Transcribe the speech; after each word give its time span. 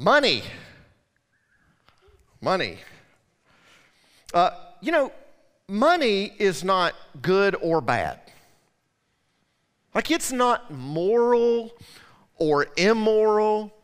Money. 0.00 0.42
Money. 2.40 2.78
Uh, 4.32 4.50
you 4.80 4.92
know, 4.92 5.12
money 5.68 6.32
is 6.38 6.64
not 6.64 6.94
good 7.20 7.54
or 7.60 7.82
bad. 7.82 8.18
Like, 9.94 10.10
it's 10.10 10.32
not 10.32 10.70
moral 10.70 11.72
or 12.38 12.68
immoral, 12.78 13.74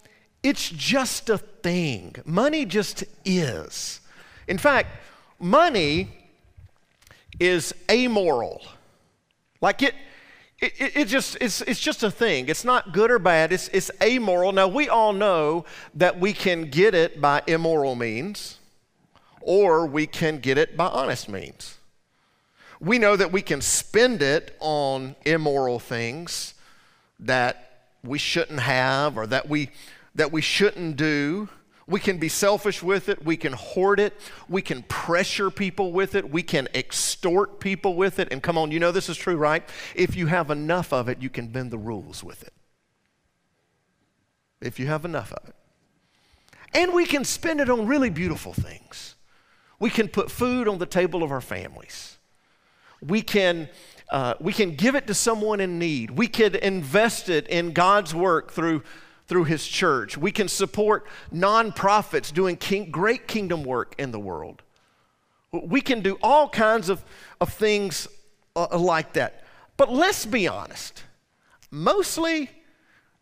it's 0.43 0.71
just 0.71 1.29
a 1.29 1.37
thing. 1.37 2.15
Money 2.24 2.64
just 2.64 3.04
is. 3.26 4.01
In 4.48 4.56
fact, 4.56 4.88
money 5.38 6.08
is 7.38 7.74
amoral. 7.90 8.62
Like, 9.60 9.83
it, 9.83 9.94
it, 10.59 10.97
it, 10.97 11.04
just 11.09 11.37
it's, 11.41 11.61
it's 11.63 11.81
just 11.81 12.03
a 12.03 12.11
thing. 12.11 12.49
It's 12.49 12.65
not 12.65 12.93
good 12.93 13.11
or 13.11 13.19
bad. 13.19 13.53
It's, 13.53 13.69
it's 13.69 13.91
amoral. 14.03 14.53
Now 14.53 14.69
we 14.69 14.89
all 14.89 15.13
know 15.13 15.67
that 15.95 16.19
we 16.19 16.33
can 16.33 16.71
get 16.71 16.95
it 16.95 17.21
by 17.21 17.43
immoral 17.47 17.95
means 17.95 18.59
or 19.41 19.87
we 19.87 20.07
can 20.07 20.39
get 20.39 20.59
it 20.59 20.77
by 20.77 20.87
honest 20.87 21.29
means. 21.29 21.79
We 22.80 22.99
know 22.99 23.16
that 23.16 23.33
we 23.33 23.43
can 23.43 23.61
spend 23.61 24.23
it 24.23 24.57
on 24.61 25.15
immoral 25.25 25.79
things 25.79 26.55
that 27.21 27.88
we 28.02 28.19
shouldn't 28.19 28.61
have 28.61 29.16
or 29.16 29.27
that 29.27 29.49
we 29.49 29.71
that 30.15 30.33
we 30.33 30.41
shouldn't 30.41 30.97
do 30.97 31.49
we 31.89 32.01
can 32.01 32.19
be 32.19 32.29
selfish 32.29 32.83
with 32.83 33.09
it. 33.09 33.25
We 33.25 33.37
can 33.37 33.53
hoard 33.53 34.01
it. 34.01 34.13
We 34.49 34.61
can 34.61 34.83
pressure 34.83 35.51
people 35.51 35.93
with 35.93 36.17
it. 36.17 36.29
We 36.29 36.43
can 36.43 36.69
extort 36.75 37.61
people 37.61 37.95
with 37.95 38.19
it. 38.19 38.29
And 38.33 38.43
come 38.43 38.59
on, 38.59 38.73
you 38.73 38.81
know 38.81 38.91
this 38.91 39.09
is 39.09 39.17
true, 39.17 39.37
right? 39.37 39.63
If 39.95 40.17
you 40.17 40.27
have 40.27 40.51
enough 40.51 40.93
of 40.93 41.09
it, 41.09 41.23
you 41.23 41.30
can 41.30 41.47
bend 41.47 41.71
the 41.71 41.79
rules 41.79 42.25
with 42.25 42.43
it. 42.43 42.53
If 44.61 44.80
you 44.80 44.89
have 44.89 45.05
enough 45.05 45.33
of 45.33 45.49
it. 45.49 45.55
And 46.75 46.93
we 46.93 47.07
can 47.07 47.25
spend 47.25 47.61
it 47.61 47.71
on 47.71 47.87
really 47.87 48.11
beautiful 48.11 48.53
things. 48.53 49.15
We 49.79 49.91
can 49.91 50.09
put 50.09 50.30
food 50.30 50.66
on 50.66 50.79
the 50.79 50.87
table 50.87 51.23
of 51.23 51.30
our 51.30 51.41
families. 51.41 52.16
We 53.01 53.23
can, 53.23 53.69
uh, 54.10 54.35
we 54.41 54.53
can 54.53 54.75
give 54.75 54.97
it 54.97 55.07
to 55.07 55.15
someone 55.15 55.60
in 55.60 55.79
need. 55.79 56.10
We 56.10 56.27
could 56.27 56.57
invest 56.57 57.29
it 57.29 57.47
in 57.47 57.73
God's 57.73 58.13
work 58.13 58.51
through 58.51 58.82
through 59.27 59.45
his 59.45 59.66
church. 59.66 60.16
We 60.16 60.30
can 60.30 60.49
support 60.49 61.07
nonprofits 61.32 62.32
doing 62.32 62.57
king, 62.57 62.91
great 62.91 63.27
kingdom 63.27 63.65
work 63.65 63.95
in 63.99 64.12
the 64.12 64.19
world. 64.19 64.62
We 65.52 65.80
can 65.80 66.00
do 66.00 66.19
all 66.22 66.48
kinds 66.48 66.88
of, 66.88 67.05
of 67.41 67.52
things 67.52 68.08
uh, 68.54 68.78
like 68.78 69.14
that. 69.14 69.44
But 69.77 69.92
let's 69.92 70.27
be 70.27 70.48
honest. 70.48 71.04
Mostly, 71.70 72.50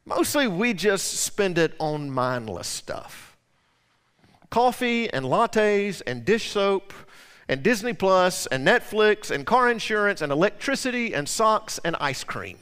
mostly 0.05 0.47
we 0.47 0.75
just 0.75 1.21
spend 1.21 1.59
it 1.59 1.75
on 1.79 2.11
mindless 2.11 2.69
stuff. 2.69 3.37
Coffee 4.51 5.13
and 5.13 5.25
lattes 5.25 6.03
and 6.07 6.25
dish 6.25 6.51
soap 6.51 6.93
and 7.49 7.63
Disney 7.63 7.93
Plus 7.93 8.47
and 8.47 8.67
Netflix 8.67 9.31
and 9.31 9.45
car 9.45 9.71
insurance 9.71 10.23
and 10.23 10.31
electricity 10.31 11.15
and 11.15 11.29
socks 11.29 11.81
and 11.85 11.97
ice 12.01 12.25
cream. 12.25 12.59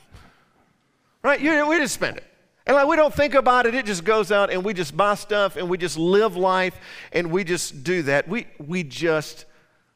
Right? 1.22 1.40
We 1.40 1.76
just 1.78 1.94
spend 1.94 2.16
it. 2.16 2.31
And 2.66 2.76
like 2.76 2.86
we 2.86 2.96
don't 2.96 3.12
think 3.12 3.34
about 3.34 3.66
it, 3.66 3.74
it 3.74 3.86
just 3.86 4.04
goes 4.04 4.30
out 4.30 4.50
and 4.50 4.64
we 4.64 4.72
just 4.72 4.96
buy 4.96 5.14
stuff 5.14 5.56
and 5.56 5.68
we 5.68 5.78
just 5.78 5.98
live 5.98 6.36
life 6.36 6.78
and 7.12 7.30
we 7.30 7.42
just 7.42 7.82
do 7.82 8.02
that. 8.02 8.28
We, 8.28 8.46
we 8.58 8.84
just 8.84 9.46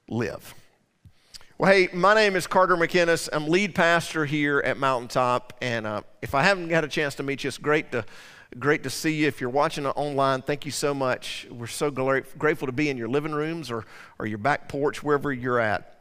live. 0.09 0.55
Well, 1.59 1.73
hey, 1.73 1.89
my 1.93 2.15
name 2.15 2.37
is 2.37 2.47
Carter 2.47 2.77
McInnes. 2.77 3.29
I'm 3.33 3.49
lead 3.49 3.75
pastor 3.75 4.27
here 4.27 4.61
at 4.61 4.77
Mountaintop. 4.77 5.55
And 5.63 5.87
uh, 5.87 6.03
if 6.21 6.35
I 6.35 6.43
haven't 6.43 6.71
had 6.71 6.85
a 6.85 6.89
chance 6.89 7.15
to 7.15 7.23
meet 7.23 7.45
you, 7.45 7.49
it's 7.49 7.57
great 7.57 7.93
to, 7.93 8.05
great 8.59 8.83
to 8.83 8.91
see 8.91 9.15
you. 9.15 9.29
If 9.29 9.41
you're 9.41 9.49
watching 9.49 9.87
online, 9.87 10.43
thank 10.43 10.67
you 10.67 10.73
so 10.73 10.93
much. 10.93 11.47
We're 11.51 11.67
so 11.69 11.91
grateful 11.91 12.67
to 12.67 12.73
be 12.73 12.91
in 12.91 12.97
your 12.97 13.09
living 13.09 13.33
rooms 13.33 13.71
or, 13.71 13.87
or 14.19 14.27
your 14.27 14.39
back 14.39 14.69
porch, 14.69 15.03
wherever 15.03 15.33
you're 15.33 15.61
at. 15.61 15.97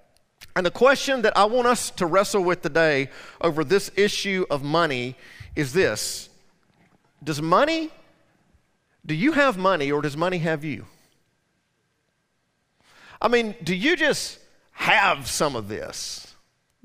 And 0.55 0.65
the 0.65 0.71
question 0.71 1.21
that 1.21 1.37
I 1.37 1.45
want 1.45 1.67
us 1.67 1.89
to 1.91 2.05
wrestle 2.05 2.43
with 2.43 2.61
today 2.61 3.09
over 3.39 3.63
this 3.63 3.91
issue 3.95 4.45
of 4.49 4.63
money 4.63 5.15
is 5.55 5.71
this 5.71 6.29
does 7.23 7.41
money, 7.41 7.89
do 9.05 9.13
you 9.13 9.31
have 9.33 9.57
money 9.57 9.91
or 9.91 10.01
does 10.01 10.17
money 10.17 10.39
have 10.39 10.63
you? 10.63 10.85
I 13.21 13.27
mean, 13.27 13.55
do 13.63 13.73
you 13.73 13.95
just 13.95 14.39
have 14.71 15.27
some 15.27 15.55
of 15.55 15.67
this 15.67 16.33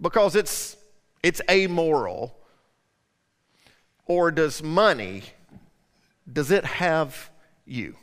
because 0.00 0.36
it's, 0.36 0.76
it's 1.22 1.40
amoral? 1.50 2.36
Or 4.06 4.30
does 4.30 4.62
money, 4.62 5.22
does 6.30 6.50
it 6.50 6.64
have 6.64 7.30
you? 7.64 7.96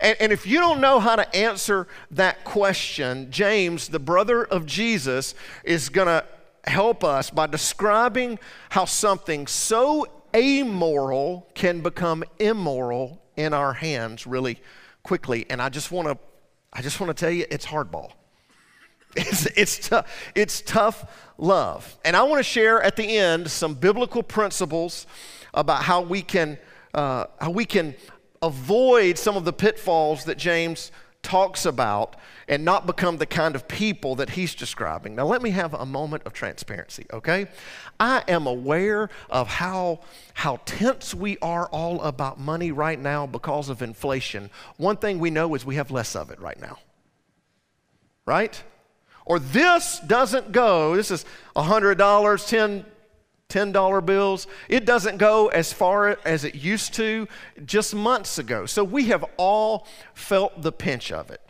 And, 0.00 0.16
and, 0.20 0.32
if 0.32 0.46
you 0.46 0.60
don't 0.60 0.80
know 0.80 1.00
how 1.00 1.16
to 1.16 1.36
answer 1.36 1.88
that 2.12 2.44
question, 2.44 3.30
James, 3.30 3.88
the 3.88 3.98
brother 3.98 4.44
of 4.44 4.64
Jesus, 4.64 5.34
is 5.64 5.88
going 5.88 6.06
to 6.06 6.24
help 6.64 7.02
us 7.02 7.28
by 7.28 7.46
describing 7.46 8.38
how 8.70 8.84
something 8.84 9.46
so 9.46 10.06
amoral 10.34 11.48
can 11.54 11.80
become 11.80 12.24
immoral 12.38 13.20
in 13.36 13.52
our 13.52 13.72
hands 13.72 14.26
really 14.26 14.60
quickly. 15.02 15.46
And 15.50 15.60
I 15.60 15.68
just 15.68 15.90
want 15.90 16.08
to, 16.08 16.18
I 16.72 16.82
just 16.82 17.00
want 17.00 17.16
to 17.16 17.20
tell 17.20 17.30
you, 17.30 17.46
it's 17.50 17.66
hardball. 17.66 18.12
It's, 19.16 19.46
it's, 19.56 19.88
tough, 19.88 20.06
it's 20.36 20.60
tough 20.60 21.32
love. 21.36 21.98
And 22.04 22.16
I 22.16 22.22
want 22.22 22.38
to 22.38 22.44
share 22.44 22.80
at 22.80 22.94
the 22.94 23.16
end 23.18 23.50
some 23.50 23.74
biblical 23.74 24.22
principles 24.22 25.04
about 25.52 25.82
how 25.82 26.02
we 26.02 26.22
can, 26.22 26.58
uh, 26.94 27.24
how 27.40 27.50
we 27.50 27.64
can 27.64 27.96
avoid 28.40 29.18
some 29.18 29.36
of 29.36 29.44
the 29.44 29.52
pitfalls 29.52 30.26
that 30.26 30.38
James 30.38 30.92
talks 31.22 31.66
about 31.66 32.16
and 32.48 32.64
not 32.64 32.86
become 32.86 33.18
the 33.18 33.26
kind 33.26 33.54
of 33.54 33.68
people 33.68 34.16
that 34.16 34.30
he's 34.30 34.54
describing. 34.54 35.14
Now, 35.14 35.26
let 35.26 35.42
me 35.42 35.50
have 35.50 35.74
a 35.74 35.86
moment 35.86 36.24
of 36.24 36.32
transparency, 36.32 37.06
okay? 37.12 37.46
I 37.98 38.24
am 38.26 38.46
aware 38.46 39.10
of 39.28 39.48
how, 39.48 40.00
how 40.34 40.60
tense 40.64 41.14
we 41.14 41.38
are 41.38 41.66
all 41.68 42.00
about 42.02 42.40
money 42.40 42.72
right 42.72 42.98
now 42.98 43.26
because 43.26 43.68
of 43.68 43.82
inflation. 43.82 44.50
One 44.78 44.96
thing 44.96 45.18
we 45.18 45.30
know 45.30 45.54
is 45.54 45.64
we 45.64 45.76
have 45.76 45.90
less 45.90 46.16
of 46.16 46.30
it 46.30 46.40
right 46.40 46.60
now, 46.60 46.78
right? 48.26 48.60
Or 49.26 49.38
this 49.38 50.00
doesn't 50.06 50.50
go, 50.50 50.96
this 50.96 51.10
is 51.10 51.24
$100, 51.54 52.48
10 52.48 52.84
$10 53.50 54.06
bills. 54.06 54.46
It 54.68 54.84
doesn't 54.84 55.18
go 55.18 55.48
as 55.48 55.72
far 55.72 56.18
as 56.24 56.44
it 56.44 56.54
used 56.54 56.94
to 56.94 57.28
just 57.64 57.94
months 57.94 58.38
ago. 58.38 58.66
So 58.66 58.84
we 58.84 59.06
have 59.06 59.24
all 59.36 59.86
felt 60.14 60.62
the 60.62 60.72
pinch 60.72 61.12
of 61.12 61.30
it. 61.30 61.40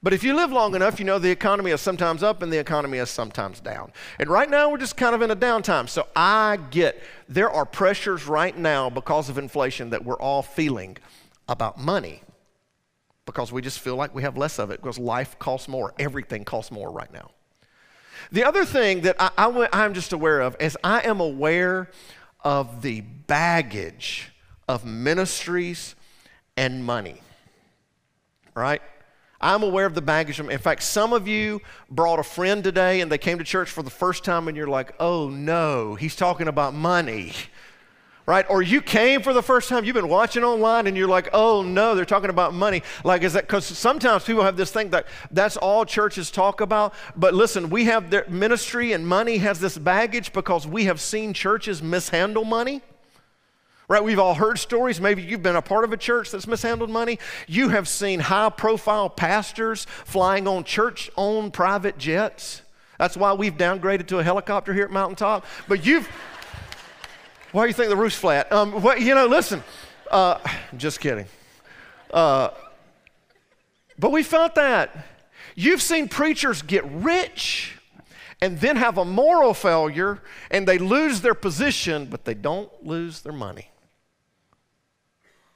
But 0.00 0.12
if 0.12 0.22
you 0.22 0.34
live 0.34 0.52
long 0.52 0.76
enough, 0.76 1.00
you 1.00 1.04
know 1.04 1.18
the 1.18 1.30
economy 1.30 1.72
is 1.72 1.80
sometimes 1.80 2.22
up 2.22 2.40
and 2.40 2.52
the 2.52 2.58
economy 2.58 2.98
is 2.98 3.10
sometimes 3.10 3.58
down. 3.58 3.92
And 4.20 4.30
right 4.30 4.48
now, 4.48 4.70
we're 4.70 4.78
just 4.78 4.96
kind 4.96 5.12
of 5.14 5.22
in 5.22 5.32
a 5.32 5.36
downtime. 5.36 5.88
So 5.88 6.06
I 6.14 6.58
get 6.70 7.02
there 7.28 7.50
are 7.50 7.64
pressures 7.64 8.26
right 8.26 8.56
now 8.56 8.90
because 8.90 9.28
of 9.28 9.38
inflation 9.38 9.90
that 9.90 10.04
we're 10.04 10.20
all 10.20 10.42
feeling 10.42 10.98
about 11.48 11.78
money 11.78 12.22
because 13.26 13.50
we 13.50 13.60
just 13.60 13.80
feel 13.80 13.96
like 13.96 14.14
we 14.14 14.22
have 14.22 14.36
less 14.36 14.58
of 14.58 14.70
it 14.70 14.80
because 14.80 14.98
life 14.98 15.36
costs 15.40 15.66
more. 15.66 15.92
Everything 15.98 16.44
costs 16.44 16.70
more 16.70 16.90
right 16.92 17.12
now. 17.12 17.30
The 18.32 18.44
other 18.44 18.64
thing 18.64 19.02
that 19.02 19.16
I, 19.18 19.30
I, 19.36 19.68
I'm 19.72 19.94
just 19.94 20.12
aware 20.12 20.40
of 20.40 20.56
is 20.60 20.76
I 20.82 21.00
am 21.02 21.20
aware 21.20 21.90
of 22.42 22.82
the 22.82 23.00
baggage 23.00 24.32
of 24.68 24.84
ministries 24.84 25.94
and 26.56 26.84
money, 26.84 27.20
right? 28.54 28.82
I'm 29.40 29.62
aware 29.62 29.86
of 29.86 29.94
the 29.94 30.02
baggage. 30.02 30.40
In 30.40 30.58
fact, 30.58 30.82
some 30.82 31.12
of 31.12 31.28
you 31.28 31.60
brought 31.90 32.18
a 32.18 32.24
friend 32.24 32.64
today 32.64 33.00
and 33.00 33.10
they 33.10 33.18
came 33.18 33.38
to 33.38 33.44
church 33.44 33.70
for 33.70 33.82
the 33.82 33.90
first 33.90 34.24
time 34.24 34.48
and 34.48 34.56
you're 34.56 34.66
like, 34.66 34.94
oh 34.98 35.28
no, 35.28 35.94
he's 35.94 36.16
talking 36.16 36.48
about 36.48 36.74
money. 36.74 37.32
Right? 38.28 38.44
Or 38.50 38.60
you 38.60 38.82
came 38.82 39.22
for 39.22 39.32
the 39.32 39.42
first 39.42 39.70
time, 39.70 39.86
you've 39.86 39.94
been 39.94 40.10
watching 40.10 40.44
online 40.44 40.86
and 40.86 40.94
you're 40.94 41.08
like, 41.08 41.30
oh 41.32 41.62
no, 41.62 41.94
they're 41.94 42.04
talking 42.04 42.28
about 42.28 42.52
money. 42.52 42.82
Like, 43.02 43.22
is 43.22 43.32
that 43.32 43.44
because 43.44 43.64
sometimes 43.64 44.24
people 44.24 44.42
have 44.42 44.54
this 44.54 44.70
thing 44.70 44.90
that 44.90 45.06
that's 45.30 45.56
all 45.56 45.86
churches 45.86 46.30
talk 46.30 46.60
about. 46.60 46.92
But 47.16 47.32
listen, 47.32 47.70
we 47.70 47.86
have 47.86 48.10
their 48.10 48.26
ministry 48.28 48.92
and 48.92 49.08
money 49.08 49.38
has 49.38 49.60
this 49.60 49.78
baggage 49.78 50.34
because 50.34 50.66
we 50.66 50.84
have 50.84 51.00
seen 51.00 51.32
churches 51.32 51.82
mishandle 51.82 52.44
money. 52.44 52.82
Right? 53.88 54.04
We've 54.04 54.18
all 54.18 54.34
heard 54.34 54.58
stories. 54.58 55.00
Maybe 55.00 55.22
you've 55.22 55.42
been 55.42 55.56
a 55.56 55.62
part 55.62 55.84
of 55.84 55.94
a 55.94 55.96
church 55.96 56.30
that's 56.30 56.46
mishandled 56.46 56.90
money. 56.90 57.18
You 57.46 57.70
have 57.70 57.88
seen 57.88 58.20
high 58.20 58.50
profile 58.50 59.08
pastors 59.08 59.86
flying 60.04 60.46
on 60.46 60.64
church 60.64 61.10
owned 61.16 61.54
private 61.54 61.96
jets. 61.96 62.60
That's 62.98 63.16
why 63.16 63.32
we've 63.32 63.56
downgraded 63.56 64.06
to 64.08 64.18
a 64.18 64.22
helicopter 64.22 64.74
here 64.74 64.84
at 64.84 64.90
Mountaintop. 64.90 65.46
But 65.66 65.86
you've, 65.86 66.06
why 67.52 67.64
do 67.64 67.68
you 67.68 67.74
think 67.74 67.88
the 67.88 67.96
roof's 67.96 68.16
flat? 68.16 68.50
Um, 68.52 68.82
what, 68.82 69.00
you 69.00 69.14
know, 69.14 69.26
listen, 69.26 69.62
uh, 70.10 70.38
just 70.76 71.00
kidding. 71.00 71.26
Uh, 72.10 72.50
but 73.98 74.12
we 74.12 74.22
felt 74.22 74.54
that. 74.56 75.06
You've 75.54 75.82
seen 75.82 76.08
preachers 76.08 76.62
get 76.62 76.84
rich 76.84 77.76
and 78.40 78.60
then 78.60 78.76
have 78.76 78.98
a 78.98 79.04
moral 79.04 79.54
failure 79.54 80.22
and 80.50 80.68
they 80.68 80.78
lose 80.78 81.20
their 81.20 81.34
position, 81.34 82.06
but 82.06 82.24
they 82.24 82.34
don't 82.34 82.70
lose 82.84 83.22
their 83.22 83.32
money. 83.32 83.70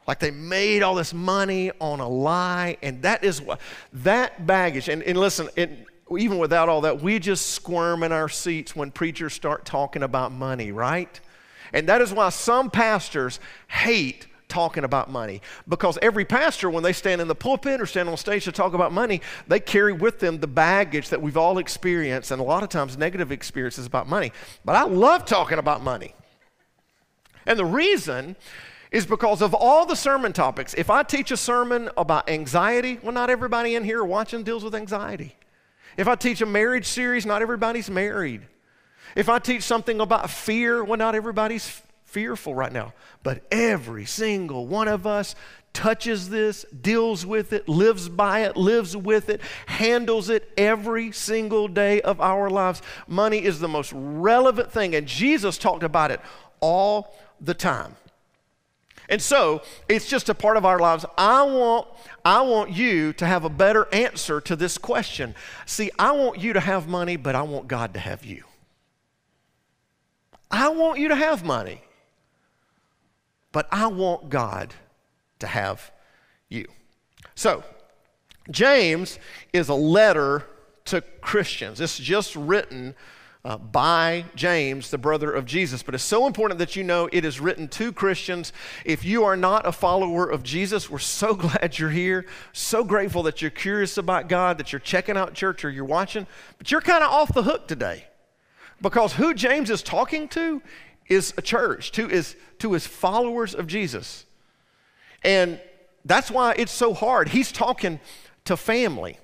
Like 0.06 0.18
they 0.18 0.32
made 0.32 0.82
all 0.82 0.96
this 0.96 1.14
money 1.14 1.70
on 1.80 2.00
a 2.00 2.08
lie, 2.08 2.76
and 2.82 3.02
that 3.02 3.22
is 3.22 3.40
what 3.40 3.60
that 3.92 4.46
baggage. 4.46 4.88
And, 4.88 5.00
and 5.04 5.16
listen, 5.16 5.48
it, 5.54 5.86
even 6.18 6.38
without 6.38 6.68
all 6.68 6.80
that, 6.80 7.00
we 7.00 7.20
just 7.20 7.50
squirm 7.50 8.02
in 8.02 8.10
our 8.10 8.28
seats 8.28 8.74
when 8.74 8.90
preachers 8.90 9.32
start 9.32 9.64
talking 9.64 10.02
about 10.02 10.32
money, 10.32 10.72
right? 10.72 11.20
And 11.72 11.88
that 11.88 12.00
is 12.00 12.12
why 12.12 12.28
some 12.28 12.70
pastors 12.70 13.40
hate 13.68 14.26
talking 14.52 14.84
about 14.84 15.10
money 15.10 15.40
because 15.66 15.98
every 16.02 16.26
pastor, 16.26 16.68
when 16.68 16.82
they 16.82 16.92
stand 16.92 17.22
in 17.22 17.28
the 17.28 17.34
pulpit 17.34 17.80
or 17.80 17.86
stand 17.86 18.08
on 18.08 18.16
stage 18.18 18.44
to 18.44 18.52
talk 18.52 18.74
about 18.74 18.92
money, 18.92 19.22
they 19.48 19.58
carry 19.58 19.94
with 19.94 20.18
them 20.18 20.38
the 20.38 20.46
baggage 20.46 21.08
that 21.08 21.22
we've 21.22 21.38
all 21.38 21.56
experienced 21.56 22.30
and 22.30 22.40
a 22.40 22.44
lot 22.44 22.62
of 22.62 22.68
times 22.68 22.98
negative 22.98 23.32
experiences 23.32 23.86
about 23.86 24.06
money. 24.06 24.30
But 24.64 24.76
I 24.76 24.84
love 24.84 25.24
talking 25.24 25.58
about 25.58 25.82
money. 25.82 26.14
And 27.46 27.58
the 27.58 27.64
reason 27.64 28.36
is 28.90 29.06
because 29.06 29.40
of 29.40 29.54
all 29.54 29.86
the 29.86 29.96
sermon 29.96 30.34
topics. 30.34 30.74
If 30.74 30.90
I 30.90 31.02
teach 31.02 31.30
a 31.30 31.36
sermon 31.36 31.88
about 31.96 32.28
anxiety, 32.28 33.00
well, 33.02 33.12
not 33.12 33.30
everybody 33.30 33.74
in 33.74 33.84
here 33.84 34.04
watching 34.04 34.42
deals 34.42 34.62
with 34.62 34.74
anxiety. 34.74 35.34
If 35.96 36.08
I 36.08 36.14
teach 36.14 36.42
a 36.42 36.46
marriage 36.46 36.86
series, 36.86 37.24
not 37.24 37.40
everybody's 37.40 37.90
married. 37.90 38.42
If 39.14 39.28
I 39.28 39.38
teach 39.38 39.62
something 39.62 40.00
about 40.00 40.30
fear, 40.30 40.82
well, 40.84 40.98
not 40.98 41.14
everybody's 41.14 41.82
fearful 42.04 42.54
right 42.54 42.72
now. 42.72 42.92
But 43.22 43.42
every 43.50 44.04
single 44.04 44.66
one 44.66 44.88
of 44.88 45.06
us 45.06 45.34
touches 45.72 46.28
this, 46.28 46.64
deals 46.64 47.24
with 47.24 47.52
it, 47.52 47.68
lives 47.68 48.08
by 48.08 48.40
it, 48.40 48.56
lives 48.56 48.96
with 48.96 49.30
it, 49.30 49.40
handles 49.66 50.28
it 50.28 50.52
every 50.56 51.12
single 51.12 51.68
day 51.68 52.00
of 52.02 52.20
our 52.20 52.50
lives. 52.50 52.82
Money 53.06 53.42
is 53.42 53.60
the 53.60 53.68
most 53.68 53.92
relevant 53.94 54.70
thing, 54.70 54.94
and 54.94 55.06
Jesus 55.06 55.56
talked 55.56 55.82
about 55.82 56.10
it 56.10 56.20
all 56.60 57.16
the 57.40 57.54
time. 57.54 57.96
And 59.08 59.20
so 59.20 59.62
it's 59.88 60.08
just 60.08 60.28
a 60.28 60.34
part 60.34 60.56
of 60.56 60.64
our 60.64 60.78
lives. 60.78 61.04
I 61.18 61.42
want, 61.42 61.88
I 62.24 62.42
want 62.42 62.70
you 62.70 63.12
to 63.14 63.26
have 63.26 63.44
a 63.44 63.50
better 63.50 63.92
answer 63.92 64.40
to 64.42 64.56
this 64.56 64.78
question. 64.78 65.34
See, 65.66 65.90
I 65.98 66.12
want 66.12 66.38
you 66.38 66.52
to 66.52 66.60
have 66.60 66.88
money, 66.88 67.16
but 67.16 67.34
I 67.34 67.42
want 67.42 67.68
God 67.68 67.94
to 67.94 68.00
have 68.00 68.24
you. 68.24 68.44
I 70.52 70.68
want 70.68 71.00
you 71.00 71.08
to 71.08 71.16
have 71.16 71.44
money, 71.44 71.80
but 73.50 73.66
I 73.72 73.86
want 73.86 74.28
God 74.28 74.74
to 75.38 75.46
have 75.46 75.90
you. 76.50 76.66
So, 77.34 77.64
James 78.50 79.18
is 79.54 79.70
a 79.70 79.74
letter 79.74 80.44
to 80.84 81.00
Christians. 81.22 81.80
It's 81.80 81.98
just 81.98 82.36
written 82.36 82.94
uh, 83.44 83.56
by 83.56 84.24
James, 84.34 84.90
the 84.90 84.98
brother 84.98 85.32
of 85.32 85.46
Jesus. 85.46 85.82
But 85.82 85.94
it's 85.94 86.04
so 86.04 86.26
important 86.26 86.58
that 86.58 86.76
you 86.76 86.84
know 86.84 87.08
it 87.12 87.24
is 87.24 87.40
written 87.40 87.66
to 87.68 87.92
Christians. 87.92 88.52
If 88.84 89.04
you 89.04 89.24
are 89.24 89.36
not 89.36 89.66
a 89.66 89.72
follower 89.72 90.28
of 90.28 90.42
Jesus, 90.42 90.90
we're 90.90 90.98
so 90.98 91.34
glad 91.34 91.78
you're 91.78 91.90
here. 91.90 92.26
So 92.52 92.84
grateful 92.84 93.22
that 93.24 93.40
you're 93.40 93.50
curious 93.50 93.96
about 93.96 94.28
God, 94.28 94.58
that 94.58 94.72
you're 94.72 94.80
checking 94.80 95.16
out 95.16 95.34
church 95.34 95.64
or 95.64 95.70
you're 95.70 95.84
watching. 95.84 96.26
But 96.58 96.70
you're 96.70 96.80
kind 96.80 97.02
of 97.02 97.10
off 97.10 97.32
the 97.32 97.42
hook 97.42 97.66
today. 97.66 98.06
Because 98.82 99.14
who 99.14 99.32
James 99.32 99.70
is 99.70 99.82
talking 99.82 100.28
to 100.28 100.60
is 101.08 101.32
a 101.36 101.42
church, 101.42 101.92
to 101.92 102.08
his, 102.08 102.36
to 102.58 102.72
his 102.72 102.86
followers 102.86 103.54
of 103.54 103.66
Jesus. 103.66 104.26
And 105.24 105.60
that's 106.04 106.30
why 106.30 106.54
it's 106.56 106.72
so 106.72 106.92
hard. 106.92 107.28
He's 107.28 107.52
talking 107.52 108.00
to 108.44 108.56
family. 108.56 109.18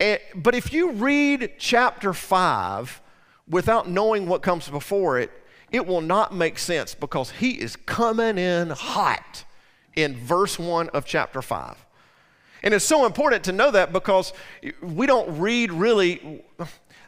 And, 0.00 0.18
but 0.34 0.54
if 0.54 0.72
you 0.72 0.90
read 0.90 1.52
chapter 1.58 2.12
5 2.12 3.00
without 3.48 3.88
knowing 3.88 4.26
what 4.26 4.42
comes 4.42 4.68
before 4.68 5.18
it, 5.18 5.30
it 5.70 5.86
will 5.86 6.00
not 6.00 6.34
make 6.34 6.58
sense 6.58 6.94
because 6.94 7.30
he 7.30 7.52
is 7.52 7.76
coming 7.76 8.36
in 8.36 8.70
hot 8.70 9.44
in 9.94 10.16
verse 10.16 10.58
1 10.58 10.88
of 10.90 11.06
chapter 11.06 11.40
5. 11.40 11.86
And 12.62 12.74
it's 12.74 12.84
so 12.84 13.06
important 13.06 13.44
to 13.44 13.52
know 13.52 13.70
that 13.70 13.92
because 13.92 14.32
we 14.80 15.06
don't 15.06 15.40
read 15.40 15.72
really, 15.72 16.44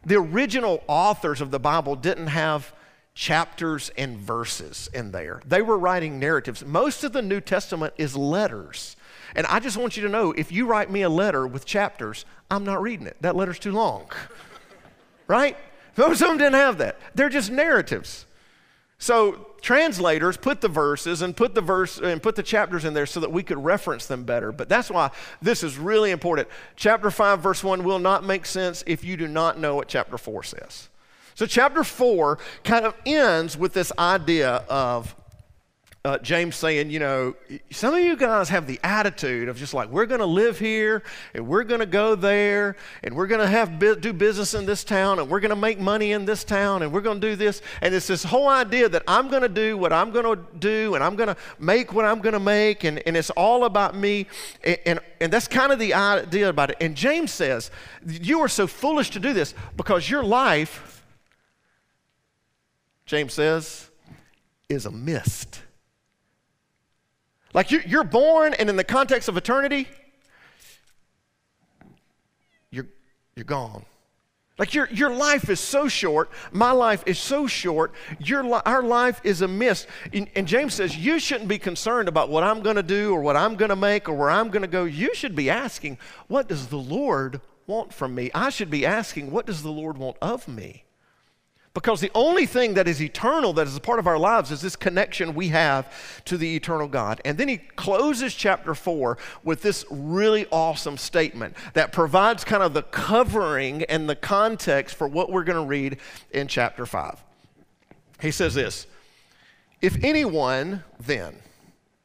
the 0.07 0.17
original 0.17 0.83
authors 0.87 1.41
of 1.41 1.51
the 1.51 1.59
Bible 1.59 1.97
didn't 1.97 2.29
have 2.29 2.73
chapters 3.15 3.91
and 3.97 4.19
verses 4.19 4.91
in 4.93 5.13
there. 5.13 5.41
They 5.47 5.63
were 5.63 5.79
writing 5.79 6.19
narratives. 6.19 6.65
Most 6.65 7.05
of 7.05 7.13
the 7.13 7.23
New 7.23 7.41
Testament 7.41 7.95
is 7.97 8.17
letters. 8.17 8.97
And 9.37 9.47
I 9.47 9.61
just 9.61 9.77
want 9.77 9.97
you 9.97 10.03
to 10.03 10.09
know 10.09 10.33
if 10.33 10.53
you 10.53 10.67
write 10.67 10.91
me 10.91 11.03
a 11.03 11.09
letter 11.09 11.47
with 11.47 11.65
chapters, 11.65 12.25
I'm 12.51 12.65
not 12.65 12.83
reading 12.83 13.07
it. 13.07 13.17
That 13.21 13.37
letter's 13.37 13.59
too 13.59 13.73
long. 13.73 14.11
right? 15.29 15.57
Most 15.97 16.21
of 16.21 16.29
them 16.29 16.39
didn't 16.39 16.55
have 16.55 16.79
that. 16.79 16.99
They're 17.15 17.29
just 17.29 17.51
narratives. 17.51 18.27
So 18.99 19.54
translators 19.65 20.37
put 20.37 20.61
the 20.61 20.69
verses 20.69 21.23
and 21.23 21.35
put 21.35 21.55
the 21.55 21.61
verse 21.63 21.99
and 21.99 22.23
put 22.23 22.37
the 22.37 22.43
chapters 22.43 22.85
in 22.85 22.93
there 22.93 23.07
so 23.07 23.19
that 23.19 23.33
we 23.33 23.43
could 23.43 23.57
reference 23.57 24.05
them 24.07 24.23
better. 24.23 24.53
But 24.53 24.69
that's 24.69 24.91
why 24.91 25.11
this 25.41 25.63
is 25.63 25.79
really 25.79 26.11
important. 26.11 26.49
Chapter 26.77 27.11
5 27.11 27.41
verse 27.41 27.65
1 27.65 27.83
will 27.83 27.99
not 27.99 28.25
make 28.25 28.45
sense 28.45 28.85
if 28.87 29.03
you 29.03 29.17
do 29.17 29.27
not 29.27 29.59
know 29.59 29.75
what 29.75 29.89
chapter 29.89 30.19
4 30.19 30.43
says. 30.43 30.91
So 31.35 31.47
chapter 31.47 31.83
4 31.83 32.39
kind 32.63 32.85
of 32.85 32.95
ends 33.07 33.57
with 33.57 33.73
this 33.73 33.91
idea 33.99 34.65
of 34.69 35.17
uh, 36.07 36.19
James 36.19 36.55
saying, 36.55 36.91
you 36.91 36.99
know, 36.99 37.35
some 37.71 37.95
of 37.95 38.01
you 38.01 38.15
guys 38.15 38.51
have 38.51 38.67
the 38.67 38.79
attitude 38.85 39.49
of 39.49 39.57
just 39.57 39.73
like, 39.73 39.89
we're 39.89 40.05
going 40.05 40.21
to 40.21 40.27
live 40.27 40.59
here 40.59 41.03
and 41.33 41.47
we're 41.47 41.65
going 41.65 41.81
to 41.81 41.87
go 41.87 42.15
there 42.15 42.77
and 43.03 43.17
we're 43.17 43.27
going 43.27 43.41
to 43.41 43.47
have 43.47 43.79
do 43.79 44.13
business 44.13 44.53
in 44.53 44.67
this 44.67 44.85
town 44.85 45.19
and 45.19 45.31
we're 45.31 45.41
going 45.41 45.49
to 45.49 45.57
make 45.57 45.81
money 45.81 46.13
in 46.13 46.27
this 46.27 46.45
town 46.45 46.83
and 46.83 46.93
we're 46.93 47.01
going 47.01 47.23
to 47.23 47.27
do 47.27 47.37
this. 47.37 47.63
And 47.81 47.95
it's 47.95 48.07
this 48.07 48.23
whole 48.23 48.49
idea 48.49 48.87
that 48.91 49.03
I'm 49.09 49.31
going 49.31 49.41
to 49.43 49.49
do 49.49 49.79
what 49.79 49.95
I'm 49.95 50.11
going 50.11 50.27
to 50.27 50.43
do 50.59 50.95
and 50.95 51.03
I'm 51.03 51.17
going 51.17 51.29
to 51.29 51.37
make 51.59 51.95
what 51.95 52.05
I'm 52.05 52.21
going 52.21 52.35
to 52.35 52.41
make 52.41 52.85
and, 52.85 52.99
and 53.07 53.17
it's 53.17 53.31
all 53.31 53.65
about 53.65 53.97
me. 53.97 54.27
And, 54.63 54.79
and, 54.85 55.01
and 55.23 55.33
that's 55.33 55.49
kind 55.49 55.73
of 55.73 55.79
the 55.79 55.95
idea 55.95 56.51
about 56.51 56.69
it. 56.69 56.77
And 56.83 56.95
James 56.95 57.33
says, 57.33 57.71
you 58.07 58.41
are 58.41 58.49
so 58.49 58.67
foolish 58.67 59.09
to 59.11 59.21
do 59.21 59.33
this 59.33 59.55
because 59.75 60.11
your 60.11 60.23
life, 60.23 61.03
James 63.07 63.33
says, 63.33 63.89
is 64.69 64.85
a 64.85 64.91
mist. 64.91 65.63
Like 67.55 67.71
you're 67.71 68.05
born, 68.05 68.53
and 68.55 68.69
in 68.69 68.77
the 68.77 68.85
context 68.85 69.29
of 69.29 69.37
eternity, 69.37 69.89
you're, 72.71 72.89
you're 73.37 73.45
gone. 73.45 73.85
Like 74.59 74.75
your, 74.75 74.89
your 74.91 75.11
life 75.11 75.49
is 75.49 75.59
so 75.59 75.89
short, 75.89 76.31
my 76.53 76.71
life 76.71 77.03
is 77.07 77.19
so 77.19 77.47
short, 77.47 77.93
your 78.21 78.45
li- 78.45 78.61
our 78.65 78.83
life 78.83 79.21
is 79.25 79.43
a 79.43 79.49
mist. 79.49 79.89
And, 80.13 80.29
and 80.37 80.47
James 80.47 80.75
says, 80.75 80.97
You 80.97 81.19
shouldn't 81.19 81.49
be 81.49 81.59
concerned 81.59 82.09
about 82.09 82.29
what 82.29 82.45
I'm 82.45 82.61
going 82.61 82.77
to 82.77 82.83
do 82.83 83.13
or 83.13 83.21
what 83.21 83.37
I'm 83.37 83.57
going 83.57 83.71
to 83.71 83.77
make 83.77 84.09
or 84.09 84.15
where 84.15 84.31
I'm 84.31 84.51
going 84.51 84.63
to 84.63 84.69
go. 84.69 84.85
You 84.85 85.15
should 85.15 85.35
be 85.35 85.51
asking, 85.51 85.99
What 86.29 86.49
does 86.49 86.69
the 86.69 86.77
Lord 86.77 87.41
want 87.67 87.93
from 87.93 88.15
me? 88.15 88.31
I 88.33 88.51
should 88.51 88.71
be 88.71 88.87
asking, 88.87 89.33
What 89.33 89.47
does 89.47 89.63
the 89.63 89.73
Lord 89.73 89.99
want 89.99 90.17
of 90.23 90.47
me? 90.47 90.84
Because 91.75 92.01
the 92.01 92.11
only 92.15 92.47
thing 92.47 92.75
that 92.75 92.87
is 92.87 93.03
eternal, 93.03 93.53
that 93.55 93.67
is 93.67 93.77
a 93.77 93.81
part 93.81 93.99
of 93.99 94.07
our 94.07 94.19
lives, 94.19 94.53
is 94.53 94.61
this 94.61 94.77
connection 94.77 95.35
we 95.35 95.49
have 95.49 95.93
to 96.25 96.37
the 96.39 96.55
eternal 96.55 96.87
God. 96.87 97.21
And 97.25 97.37
then 97.37 97.49
he 97.49 97.57
closes 97.57 98.33
chapter 98.33 98.77
4 98.77 99.19
with 99.43 99.61
this 99.61 99.85
really 99.91 100.47
awesome 100.53 100.97
statement 100.97 101.57
that 101.73 101.91
provides 101.91 102.45
kind 102.45 102.63
of 102.63 102.75
the 102.75 102.85
covering 102.85 103.83
and 103.85 104.09
the 104.09 104.15
context 104.15 104.95
for 104.95 105.09
what 105.09 105.33
we're 105.33 105.43
going 105.43 105.61
to 105.61 105.69
read 105.69 105.99
in 106.31 106.47
chapter 106.47 106.87
5. 106.87 107.25
He 108.21 108.31
says 108.31 108.55
this 108.55 108.87
If 109.83 110.03
anyone 110.05 110.85
then 111.01 111.35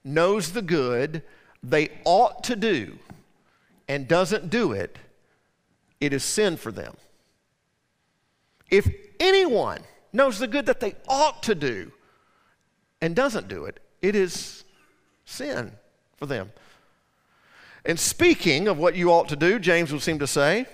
knows 0.03 0.51
the 0.53 0.63
good 0.63 1.21
they 1.61 1.89
ought 2.05 2.43
to 2.45 2.55
do 2.55 2.97
and 3.87 4.07
doesn't 4.07 4.49
do 4.49 4.71
it, 4.71 4.97
it 6.01 6.11
is 6.11 6.23
sin 6.23 6.57
for 6.57 6.71
them. 6.71 6.95
If 8.69 8.89
anyone 9.19 9.81
knows 10.13 10.39
the 10.39 10.47
good 10.47 10.65
that 10.67 10.79
they 10.79 10.95
ought 11.07 11.43
to 11.43 11.55
do 11.55 11.91
and 13.01 13.15
doesn't 13.15 13.47
do 13.47 13.65
it, 13.65 13.79
it 14.01 14.15
is 14.15 14.63
sin 15.25 15.71
for 16.17 16.25
them. 16.25 16.51
And 17.85 17.99
speaking 17.99 18.67
of 18.67 18.77
what 18.77 18.95
you 18.95 19.11
ought 19.11 19.29
to 19.29 19.35
do, 19.35 19.59
James 19.59 19.91
would 19.91 20.01
seem 20.01 20.19
to 20.19 20.27
say, 20.27 20.65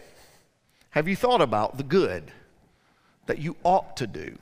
have 0.92 1.08
you 1.08 1.16
thought 1.16 1.42
about 1.42 1.78
the 1.78 1.84
good 1.84 2.32
that 3.26 3.40
you 3.40 3.56
ought 3.64 3.98
to 3.98 4.08
do 4.08 4.38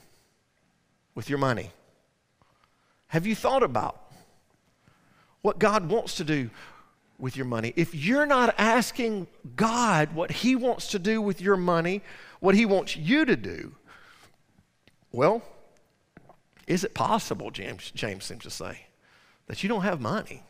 with 1.16 1.30
your 1.30 1.40
money? 1.40 1.72
Have 3.08 3.28
you 3.28 3.36
thought 3.36 3.64
about 3.64 4.00
what 5.42 5.60
God 5.60 5.90
wants 5.90 6.16
to 6.16 6.24
do 6.24 6.50
with 7.17 7.36
your 7.36 7.46
money? 7.46 7.74
If 7.75 7.96
you're 7.96 8.25
not 8.25 8.55
asking 8.58 9.27
God 9.55 10.13
what 10.13 10.32
He 10.32 10.55
wants 10.55 10.88
to 10.89 11.00
do 11.00 11.22
with 11.22 11.41
your 11.41 11.58
money, 11.58 12.01
what 12.39 12.55
He 12.55 12.65
wants 12.65 12.96
you 12.96 13.25
to 13.25 13.36
do, 13.36 13.75
well, 15.12 15.41
is 16.67 16.84
it 16.84 16.93
possible, 16.93 17.51
James, 17.51 17.91
James 17.91 18.25
seems 18.25 18.43
to 18.43 18.50
say, 18.50 18.88
that 19.48 19.63
you 19.63 19.70
don't 19.70 19.84
have 19.84 20.01
money? 20.01 20.43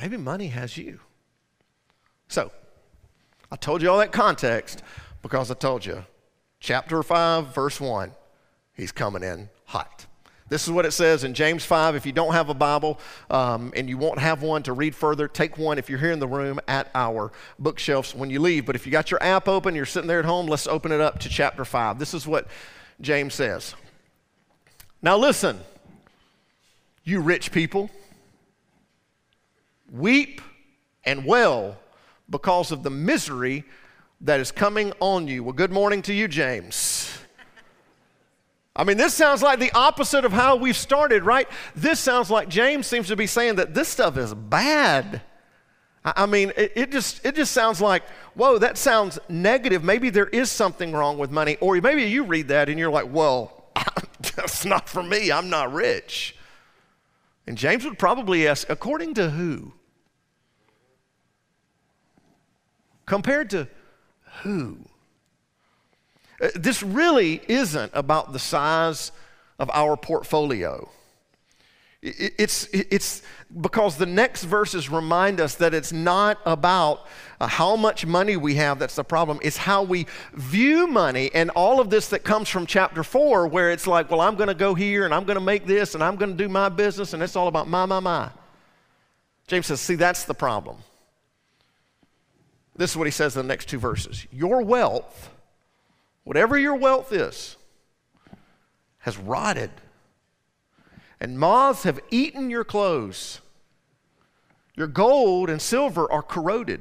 Maybe 0.00 0.16
money 0.16 0.48
has 0.48 0.76
you. 0.76 1.00
So, 2.28 2.50
I 3.50 3.56
told 3.56 3.82
you 3.82 3.90
all 3.90 3.98
that 3.98 4.12
context 4.12 4.82
because 5.22 5.50
I 5.50 5.54
told 5.54 5.86
you, 5.86 6.04
chapter 6.60 7.02
5, 7.02 7.54
verse 7.54 7.80
1, 7.80 8.12
he's 8.72 8.92
coming 8.92 9.22
in 9.22 9.48
hot. 9.66 10.06
This 10.48 10.64
is 10.64 10.70
what 10.70 10.84
it 10.84 10.90
says 10.92 11.24
in 11.24 11.32
James 11.32 11.64
5. 11.64 11.96
If 11.96 12.04
you 12.04 12.12
don't 12.12 12.34
have 12.34 12.50
a 12.50 12.54
Bible 12.54 13.00
um, 13.30 13.72
and 13.74 13.88
you 13.88 13.96
won't 13.96 14.18
have 14.18 14.42
one 14.42 14.62
to 14.64 14.74
read 14.74 14.94
further, 14.94 15.26
take 15.26 15.56
one 15.56 15.78
if 15.78 15.88
you're 15.88 15.98
here 15.98 16.12
in 16.12 16.18
the 16.18 16.28
room 16.28 16.60
at 16.68 16.90
our 16.94 17.32
bookshelves 17.58 18.14
when 18.14 18.28
you 18.28 18.40
leave. 18.40 18.66
But 18.66 18.76
if 18.76 18.84
you 18.84 18.92
got 18.92 19.10
your 19.10 19.22
app 19.22 19.48
open, 19.48 19.74
you're 19.74 19.86
sitting 19.86 20.06
there 20.06 20.18
at 20.18 20.26
home, 20.26 20.46
let's 20.46 20.66
open 20.66 20.92
it 20.92 21.00
up 21.00 21.18
to 21.20 21.30
chapter 21.30 21.64
5. 21.64 21.98
This 21.98 22.12
is 22.12 22.26
what 22.26 22.46
James 23.00 23.34
says. 23.34 23.74
Now, 25.00 25.16
listen, 25.16 25.60
you 27.04 27.20
rich 27.20 27.50
people, 27.50 27.90
weep 29.90 30.42
and 31.04 31.24
wail 31.24 31.78
because 32.28 32.70
of 32.70 32.82
the 32.82 32.90
misery 32.90 33.64
that 34.20 34.40
is 34.40 34.50
coming 34.50 34.92
on 35.00 35.26
you. 35.26 35.42
Well, 35.42 35.52
good 35.54 35.72
morning 35.72 36.02
to 36.02 36.14
you, 36.14 36.28
James. 36.28 37.18
I 38.76 38.82
mean, 38.82 38.96
this 38.96 39.14
sounds 39.14 39.40
like 39.40 39.60
the 39.60 39.72
opposite 39.72 40.24
of 40.24 40.32
how 40.32 40.56
we've 40.56 40.76
started, 40.76 41.22
right? 41.22 41.48
This 41.76 42.00
sounds 42.00 42.28
like 42.28 42.48
James 42.48 42.86
seems 42.86 43.08
to 43.08 43.16
be 43.16 43.26
saying 43.26 43.56
that 43.56 43.72
this 43.72 43.88
stuff 43.88 44.16
is 44.16 44.34
bad. 44.34 45.22
I 46.04 46.26
mean, 46.26 46.52
it, 46.56 46.72
it, 46.74 46.92
just, 46.92 47.24
it 47.24 47.36
just 47.36 47.52
sounds 47.52 47.80
like, 47.80 48.02
whoa, 48.34 48.58
that 48.58 48.76
sounds 48.76 49.18
negative. 49.28 49.84
Maybe 49.84 50.10
there 50.10 50.26
is 50.26 50.50
something 50.50 50.92
wrong 50.92 51.18
with 51.18 51.30
money. 51.30 51.56
Or 51.60 51.80
maybe 51.80 52.02
you 52.02 52.24
read 52.24 52.48
that 52.48 52.68
and 52.68 52.78
you're 52.78 52.90
like, 52.90 53.10
well, 53.10 53.70
that's 54.36 54.64
not 54.64 54.88
for 54.88 55.02
me. 55.02 55.30
I'm 55.30 55.48
not 55.48 55.72
rich. 55.72 56.36
And 57.46 57.56
James 57.56 57.84
would 57.84 57.98
probably 57.98 58.46
ask, 58.48 58.68
according 58.68 59.14
to 59.14 59.30
who? 59.30 59.72
Compared 63.06 63.50
to 63.50 63.68
who? 64.42 64.78
Uh, 66.40 66.48
this 66.54 66.82
really 66.82 67.40
isn't 67.48 67.92
about 67.94 68.32
the 68.32 68.38
size 68.38 69.12
of 69.58 69.70
our 69.70 69.96
portfolio. 69.96 70.88
It's, 72.06 72.68
it's 72.70 73.22
because 73.62 73.96
the 73.96 74.04
next 74.04 74.44
verses 74.44 74.90
remind 74.90 75.40
us 75.40 75.54
that 75.54 75.72
it's 75.72 75.90
not 75.90 76.38
about 76.44 77.06
uh, 77.40 77.46
how 77.46 77.76
much 77.76 78.04
money 78.04 78.36
we 78.36 78.56
have 78.56 78.78
that's 78.78 78.96
the 78.96 79.04
problem. 79.04 79.38
It's 79.42 79.56
how 79.56 79.82
we 79.82 80.06
view 80.34 80.86
money 80.86 81.30
and 81.32 81.48
all 81.50 81.80
of 81.80 81.88
this 81.88 82.08
that 82.10 82.22
comes 82.22 82.50
from 82.50 82.66
chapter 82.66 83.02
four, 83.02 83.46
where 83.46 83.70
it's 83.70 83.86
like, 83.86 84.10
well, 84.10 84.20
I'm 84.20 84.34
going 84.34 84.48
to 84.48 84.54
go 84.54 84.74
here 84.74 85.06
and 85.06 85.14
I'm 85.14 85.24
going 85.24 85.38
to 85.38 85.44
make 85.44 85.64
this 85.64 85.94
and 85.94 86.04
I'm 86.04 86.16
going 86.16 86.36
to 86.36 86.36
do 86.36 86.48
my 86.48 86.68
business 86.68 87.14
and 87.14 87.22
it's 87.22 87.36
all 87.36 87.48
about 87.48 87.68
my, 87.68 87.86
my, 87.86 88.00
my. 88.00 88.30
James 89.46 89.66
says, 89.66 89.80
see, 89.80 89.94
that's 89.94 90.24
the 90.24 90.34
problem. 90.34 90.76
This 92.76 92.90
is 92.90 92.96
what 92.98 93.06
he 93.06 93.12
says 93.12 93.34
in 93.34 93.46
the 93.46 93.48
next 93.48 93.68
two 93.70 93.78
verses 93.78 94.26
Your 94.30 94.60
wealth 94.60 95.30
whatever 96.24 96.58
your 96.58 96.74
wealth 96.74 97.12
is, 97.12 97.56
has 98.98 99.16
rotted, 99.16 99.70
and 101.20 101.38
moths 101.38 101.84
have 101.84 102.00
eaten 102.10 102.50
your 102.50 102.64
clothes. 102.64 103.40
Your 104.74 104.88
gold 104.88 105.48
and 105.48 105.62
silver 105.62 106.10
are 106.10 106.22
corroded. 106.22 106.80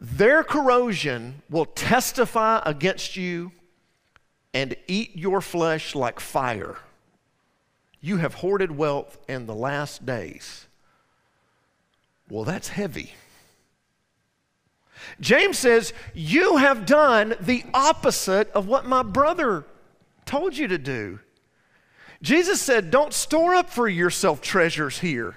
Their 0.00 0.44
corrosion 0.44 1.42
will 1.50 1.64
testify 1.64 2.62
against 2.64 3.16
you 3.16 3.50
and 4.54 4.76
eat 4.86 5.16
your 5.16 5.40
flesh 5.40 5.94
like 5.94 6.20
fire. 6.20 6.76
You 8.00 8.18
have 8.18 8.34
hoarded 8.34 8.70
wealth 8.76 9.18
in 9.28 9.46
the 9.46 9.54
last 9.54 10.06
days. 10.06 10.66
Well, 12.30 12.44
that's 12.44 12.68
heavy. 12.68 13.14
James 15.20 15.58
says, 15.58 15.92
You 16.14 16.56
have 16.56 16.86
done 16.86 17.34
the 17.40 17.64
opposite 17.74 18.50
of 18.52 18.66
what 18.66 18.86
my 18.86 19.02
brother 19.02 19.64
told 20.24 20.56
you 20.56 20.68
to 20.68 20.78
do. 20.78 21.20
Jesus 22.22 22.60
said, 22.60 22.90
Don't 22.90 23.12
store 23.12 23.54
up 23.54 23.70
for 23.70 23.88
yourself 23.88 24.40
treasures 24.40 24.98
here. 24.98 25.36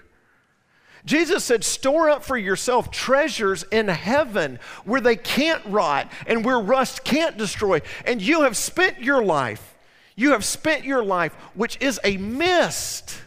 Jesus 1.06 1.44
said, 1.44 1.64
Store 1.64 2.10
up 2.10 2.24
for 2.24 2.38
yourself 2.38 2.92
treasures 2.92 3.64
in 3.72 3.88
heaven 3.88 4.60
where 4.86 5.02
they 5.02 5.16
can't 5.16 5.64
rot 5.66 6.12
and 6.28 6.46
where 6.46 6.60
rust 6.60 7.04
can't 7.04 7.38
destroy. 7.38 7.82
And 8.06 8.22
you 8.22 8.42
have 8.42 8.58
spent 8.58 9.02
your 9.02 9.24
life, 9.24 9.76
you 10.16 10.32
have 10.32 10.46
spent 10.46 10.84
your 10.84 11.04
life, 11.04 11.34
which 11.54 11.78
is 11.82 12.00
a 12.04 12.18
mist, 12.18 13.20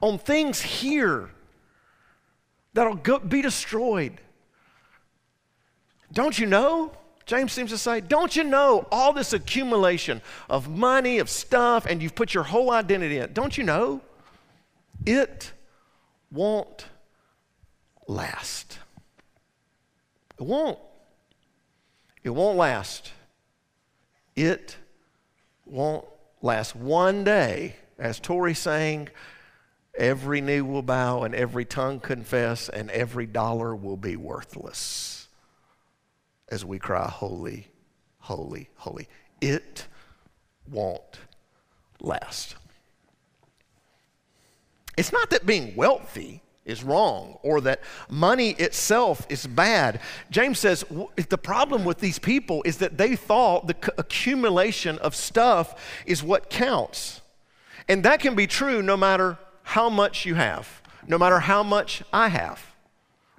on 0.00 0.18
things 0.18 0.60
here 0.60 1.30
that'll 2.74 2.96
go, 2.96 3.18
be 3.18 3.42
destroyed. 3.42 4.20
Don't 6.12 6.38
you 6.38 6.46
know? 6.46 6.92
James 7.24 7.52
seems 7.52 7.70
to 7.70 7.78
say, 7.78 8.00
Don't 8.00 8.34
you 8.34 8.44
know 8.44 8.86
all 8.90 9.12
this 9.12 9.32
accumulation 9.32 10.20
of 10.50 10.68
money, 10.68 11.18
of 11.18 11.30
stuff, 11.30 11.86
and 11.86 12.02
you've 12.02 12.14
put 12.14 12.34
your 12.34 12.44
whole 12.44 12.70
identity 12.70 13.16
in 13.16 13.22
it? 13.22 13.34
Don't 13.34 13.56
you 13.56 13.64
know? 13.64 14.00
It 15.06 15.52
won't 16.30 16.86
last. 18.06 18.78
It 20.38 20.44
won't. 20.44 20.78
It 22.24 22.30
won't 22.30 22.56
last. 22.56 23.12
It 24.34 24.76
won't 25.64 26.04
last. 26.40 26.74
One 26.74 27.24
day, 27.24 27.76
as 27.98 28.18
Tori 28.18 28.54
sang, 28.54 29.08
Every 29.96 30.40
knee 30.40 30.62
will 30.62 30.82
bow 30.82 31.22
and 31.22 31.34
every 31.34 31.64
tongue 31.64 32.00
confess, 32.00 32.68
and 32.68 32.90
every 32.90 33.26
dollar 33.26 33.74
will 33.76 33.98
be 33.98 34.16
worthless 34.16 35.28
as 36.48 36.64
we 36.64 36.78
cry, 36.78 37.08
Holy, 37.08 37.68
holy, 38.18 38.68
holy. 38.76 39.08
It 39.40 39.86
won't 40.70 41.18
last. 42.00 42.56
It's 44.96 45.12
not 45.12 45.30
that 45.30 45.46
being 45.46 45.74
wealthy 45.74 46.42
is 46.64 46.84
wrong 46.84 47.38
or 47.42 47.60
that 47.62 47.80
money 48.08 48.50
itself 48.50 49.26
is 49.28 49.46
bad. 49.46 50.00
James 50.30 50.58
says 50.58 50.84
the 51.16 51.38
problem 51.38 51.84
with 51.84 51.98
these 51.98 52.18
people 52.18 52.62
is 52.64 52.76
that 52.78 52.98
they 52.98 53.16
thought 53.16 53.66
the 53.66 53.92
accumulation 53.98 54.98
of 54.98 55.16
stuff 55.16 56.02
is 56.06 56.22
what 56.22 56.50
counts. 56.50 57.20
And 57.88 58.04
that 58.04 58.20
can 58.20 58.34
be 58.34 58.46
true 58.46 58.80
no 58.82 58.96
matter 58.96 59.38
how 59.62 59.88
much 59.88 60.26
you 60.26 60.34
have, 60.34 60.82
no 61.06 61.18
matter 61.18 61.40
how 61.40 61.62
much 61.62 62.02
I 62.12 62.28
have. 62.28 62.64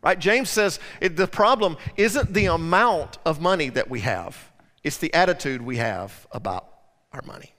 Right? 0.01 0.20
James 0.20 0.50
says 0.50 0.80
it, 1.00 1.15
the 1.15 1.27
problem 1.27 1.77
isn't 1.96 2.34
the 2.34 2.46
amount 2.48 3.18
of 3.25 3.39
money 3.39 3.70
that 3.70 3.89
we 3.89 4.01
have, 4.01 4.51
it's 4.84 4.98
the 4.98 5.13
attitude 5.13 5.62
we 5.62 5.77
have 5.77 6.27
about 6.32 6.68
our 7.13 7.22
money. 7.25 7.53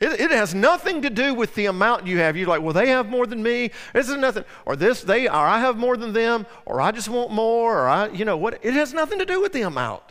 It, 0.00 0.20
it, 0.20 0.30
has 0.30 0.54
nothing 0.54 1.02
to 1.02 1.10
do 1.10 1.34
with 1.34 1.56
the 1.56 1.66
amount 1.66 2.06
you 2.06 2.18
have. 2.18 2.36
You're 2.36 2.46
like, 2.46 2.62
well, 2.62 2.72
they 2.72 2.88
have 2.88 3.08
more 3.08 3.26
than 3.26 3.42
me. 3.42 3.72
This 3.92 4.08
is 4.08 4.16
nothing. 4.16 4.44
Or 4.64 4.76
this, 4.76 5.02
they, 5.02 5.26
or 5.26 5.34
I 5.34 5.58
have 5.58 5.76
more 5.76 5.96
than 5.96 6.12
them, 6.12 6.46
or 6.66 6.80
I 6.80 6.92
just 6.92 7.08
want 7.08 7.32
more, 7.32 7.80
or 7.80 7.88
I, 7.88 8.08
you 8.10 8.24
know 8.24 8.36
what? 8.36 8.60
It 8.62 8.74
has 8.74 8.94
nothing 8.94 9.18
to 9.18 9.24
do 9.24 9.40
with 9.40 9.52
the 9.52 9.62
amount. 9.62 10.04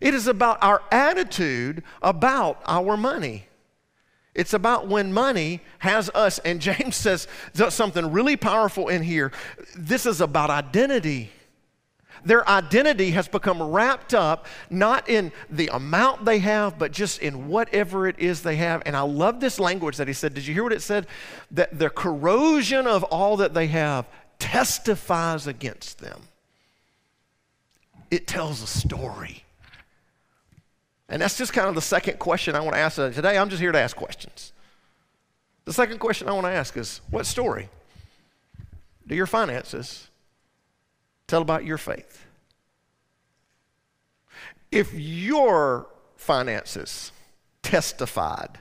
It 0.00 0.14
is 0.14 0.28
about 0.28 0.62
our 0.62 0.82
attitude 0.92 1.82
about 2.00 2.62
our 2.64 2.96
money. 2.96 3.46
It's 4.34 4.52
about 4.52 4.88
when 4.88 5.12
money 5.12 5.60
has 5.78 6.10
us. 6.10 6.38
And 6.40 6.60
James 6.60 6.96
says 6.96 7.28
something 7.54 8.12
really 8.12 8.36
powerful 8.36 8.88
in 8.88 9.02
here. 9.02 9.32
This 9.76 10.06
is 10.06 10.20
about 10.20 10.50
identity. 10.50 11.30
Their 12.24 12.48
identity 12.48 13.10
has 13.10 13.28
become 13.28 13.62
wrapped 13.62 14.14
up 14.14 14.46
not 14.70 15.08
in 15.08 15.30
the 15.50 15.68
amount 15.68 16.24
they 16.24 16.38
have, 16.38 16.78
but 16.78 16.90
just 16.90 17.20
in 17.20 17.48
whatever 17.48 18.08
it 18.08 18.18
is 18.18 18.42
they 18.42 18.56
have. 18.56 18.82
And 18.86 18.96
I 18.96 19.02
love 19.02 19.40
this 19.40 19.60
language 19.60 19.98
that 19.98 20.08
he 20.08 20.14
said. 20.14 20.32
Did 20.32 20.46
you 20.46 20.54
hear 20.54 20.62
what 20.62 20.72
it 20.72 20.82
said? 20.82 21.06
That 21.50 21.78
the 21.78 21.90
corrosion 21.90 22.86
of 22.86 23.04
all 23.04 23.36
that 23.38 23.52
they 23.52 23.66
have 23.66 24.06
testifies 24.38 25.46
against 25.46 25.98
them, 25.98 26.22
it 28.10 28.26
tells 28.26 28.62
a 28.62 28.66
story. 28.66 29.43
And 31.08 31.20
that's 31.20 31.36
just 31.36 31.52
kind 31.52 31.68
of 31.68 31.74
the 31.74 31.82
second 31.82 32.18
question 32.18 32.54
I 32.54 32.60
want 32.60 32.74
to 32.74 32.80
ask 32.80 32.96
today. 32.96 33.36
I'm 33.36 33.50
just 33.50 33.60
here 33.60 33.72
to 33.72 33.80
ask 33.80 33.96
questions. 33.96 34.52
The 35.64 35.72
second 35.72 35.98
question 35.98 36.28
I 36.28 36.32
want 36.32 36.46
to 36.46 36.52
ask 36.52 36.76
is 36.76 37.00
what 37.10 37.26
story 37.26 37.68
do 39.06 39.14
your 39.14 39.26
finances 39.26 40.08
tell 41.26 41.42
about 41.42 41.64
your 41.64 41.78
faith? 41.78 42.26
If 44.70 44.92
your 44.94 45.86
finances 46.16 47.12
testified, 47.62 48.58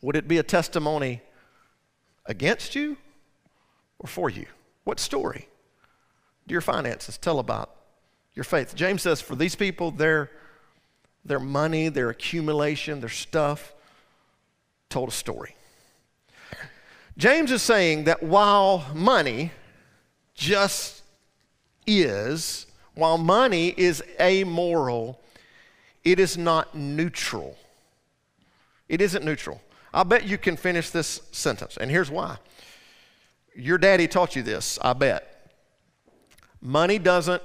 would 0.00 0.16
it 0.16 0.26
be 0.26 0.38
a 0.38 0.42
testimony 0.42 1.20
against 2.26 2.74
you 2.74 2.96
or 3.98 4.08
for 4.08 4.30
you? 4.30 4.46
What 4.84 4.98
story 4.98 5.48
do 6.46 6.52
your 6.52 6.60
finances 6.60 7.18
tell 7.18 7.38
about 7.38 7.76
your 8.34 8.44
faith. 8.44 8.74
James 8.74 9.02
says 9.02 9.20
for 9.20 9.36
these 9.36 9.54
people, 9.54 9.90
their, 9.90 10.30
their 11.24 11.40
money, 11.40 11.88
their 11.88 12.10
accumulation, 12.10 13.00
their 13.00 13.08
stuff 13.08 13.74
told 14.88 15.08
a 15.08 15.12
story. 15.12 15.54
James 17.18 17.50
is 17.50 17.62
saying 17.62 18.04
that 18.04 18.22
while 18.22 18.86
money 18.94 19.52
just 20.34 21.02
is, 21.86 22.66
while 22.94 23.18
money 23.18 23.74
is 23.76 24.02
amoral, 24.18 25.20
it 26.04 26.18
is 26.18 26.38
not 26.38 26.74
neutral. 26.74 27.56
It 28.88 29.00
isn't 29.00 29.24
neutral. 29.24 29.60
I 29.94 30.04
bet 30.04 30.26
you 30.26 30.38
can 30.38 30.56
finish 30.56 30.90
this 30.90 31.20
sentence, 31.32 31.76
and 31.76 31.90
here's 31.90 32.10
why. 32.10 32.38
Your 33.54 33.76
daddy 33.76 34.08
taught 34.08 34.34
you 34.34 34.42
this, 34.42 34.78
I 34.80 34.94
bet. 34.94 35.50
Money 36.62 36.98
doesn't 36.98 37.42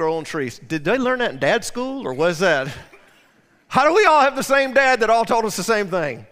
grow 0.00 0.16
on 0.16 0.24
trees. 0.24 0.58
Did 0.66 0.82
they 0.82 0.96
learn 0.96 1.18
that 1.18 1.32
in 1.32 1.38
dad 1.38 1.62
school, 1.62 2.06
or 2.06 2.14
was 2.14 2.38
that? 2.38 2.74
How 3.68 3.86
do 3.86 3.94
we 3.94 4.06
all 4.06 4.22
have 4.22 4.34
the 4.34 4.42
same 4.42 4.72
dad 4.72 5.00
that 5.00 5.10
all 5.10 5.26
told 5.26 5.44
us 5.44 5.56
the 5.58 5.62
same 5.62 5.88
thing? 5.88 6.24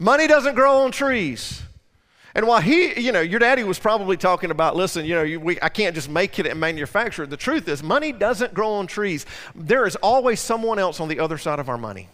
Money 0.00 0.26
doesn't 0.26 0.56
grow 0.56 0.78
on 0.78 0.90
trees. 0.90 1.62
And 2.34 2.48
while 2.48 2.60
he, 2.60 3.00
you 3.00 3.12
know, 3.12 3.20
your 3.20 3.38
daddy 3.38 3.62
was 3.62 3.78
probably 3.78 4.16
talking 4.16 4.50
about, 4.50 4.74
listen, 4.74 5.04
you 5.04 5.14
know, 5.14 5.22
you, 5.22 5.38
we, 5.38 5.56
I 5.62 5.68
can't 5.68 5.94
just 5.94 6.08
make 6.08 6.40
it 6.40 6.46
and 6.46 6.58
manufacture 6.58 7.22
it. 7.22 7.30
The 7.30 7.36
truth 7.36 7.68
is, 7.68 7.80
money 7.80 8.10
doesn't 8.10 8.54
grow 8.54 8.72
on 8.72 8.88
trees. 8.88 9.24
There 9.54 9.86
is 9.86 9.94
always 9.96 10.40
someone 10.40 10.80
else 10.80 10.98
on 10.98 11.06
the 11.06 11.20
other 11.20 11.38
side 11.38 11.60
of 11.60 11.68
our 11.68 11.78
money. 11.78 12.08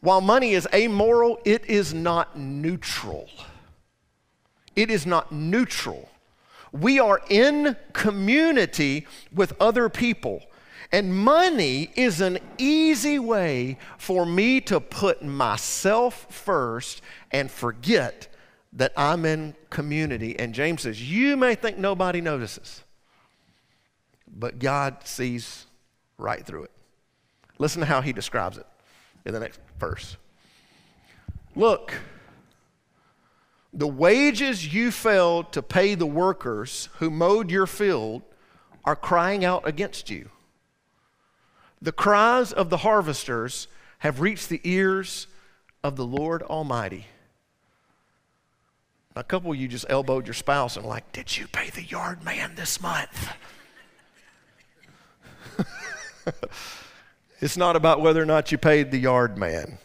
While 0.00 0.20
money 0.20 0.54
is 0.54 0.66
amoral, 0.74 1.40
it 1.44 1.66
is 1.66 1.94
not 1.94 2.36
neutral. 2.36 3.30
It 4.74 4.90
is 4.90 5.06
not 5.06 5.30
neutral. 5.30 6.08
We 6.72 6.98
are 6.98 7.20
in 7.28 7.76
community 7.92 9.06
with 9.32 9.54
other 9.60 9.88
people. 9.88 10.42
And 10.90 11.14
money 11.14 11.90
is 11.96 12.20
an 12.20 12.38
easy 12.56 13.18
way 13.18 13.78
for 13.98 14.24
me 14.24 14.60
to 14.62 14.80
put 14.80 15.22
myself 15.22 16.26
first 16.30 17.02
and 17.30 17.50
forget 17.50 18.28
that 18.72 18.92
I'm 18.96 19.24
in 19.24 19.54
community. 19.70 20.38
And 20.38 20.54
James 20.54 20.82
says, 20.82 21.02
You 21.02 21.36
may 21.36 21.54
think 21.54 21.78
nobody 21.78 22.20
notices, 22.20 22.82
but 24.26 24.58
God 24.58 24.98
sees 25.04 25.66
right 26.16 26.44
through 26.44 26.64
it. 26.64 26.70
Listen 27.58 27.80
to 27.80 27.86
how 27.86 28.00
he 28.00 28.12
describes 28.12 28.56
it 28.56 28.66
in 29.24 29.34
the 29.34 29.40
next 29.40 29.60
verse. 29.78 30.16
Look, 31.54 31.92
the 33.72 33.88
wages 33.88 34.72
you 34.72 34.90
failed 34.90 35.52
to 35.52 35.62
pay 35.62 35.94
the 35.94 36.06
workers 36.06 36.88
who 36.98 37.10
mowed 37.10 37.50
your 37.50 37.66
field 37.66 38.22
are 38.84 38.96
crying 38.96 39.44
out 39.44 39.66
against 39.66 40.08
you. 40.10 40.30
The 41.80 41.92
cries 41.92 42.52
of 42.52 42.70
the 42.70 42.78
harvesters 42.78 43.68
have 43.98 44.20
reached 44.20 44.48
the 44.48 44.60
ears 44.64 45.26
of 45.84 45.96
the 45.96 46.06
Lord 46.06 46.42
Almighty. 46.42 47.06
A 49.14 49.24
couple 49.24 49.50
of 49.50 49.56
you 49.56 49.68
just 49.68 49.86
elbowed 49.88 50.26
your 50.26 50.34
spouse 50.34 50.76
and 50.76 50.86
like, 50.86 51.12
did 51.12 51.36
you 51.36 51.46
pay 51.48 51.70
the 51.70 51.82
yard 51.82 52.24
man 52.24 52.54
this 52.54 52.80
month? 52.80 53.32
it's 57.40 57.56
not 57.56 57.76
about 57.76 58.00
whether 58.00 58.22
or 58.22 58.26
not 58.26 58.52
you 58.52 58.58
paid 58.58 58.90
the 58.90 58.98
yard 58.98 59.36
man. 59.36 59.78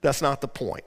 That's 0.00 0.22
not 0.22 0.40
the 0.40 0.48
point. 0.48 0.84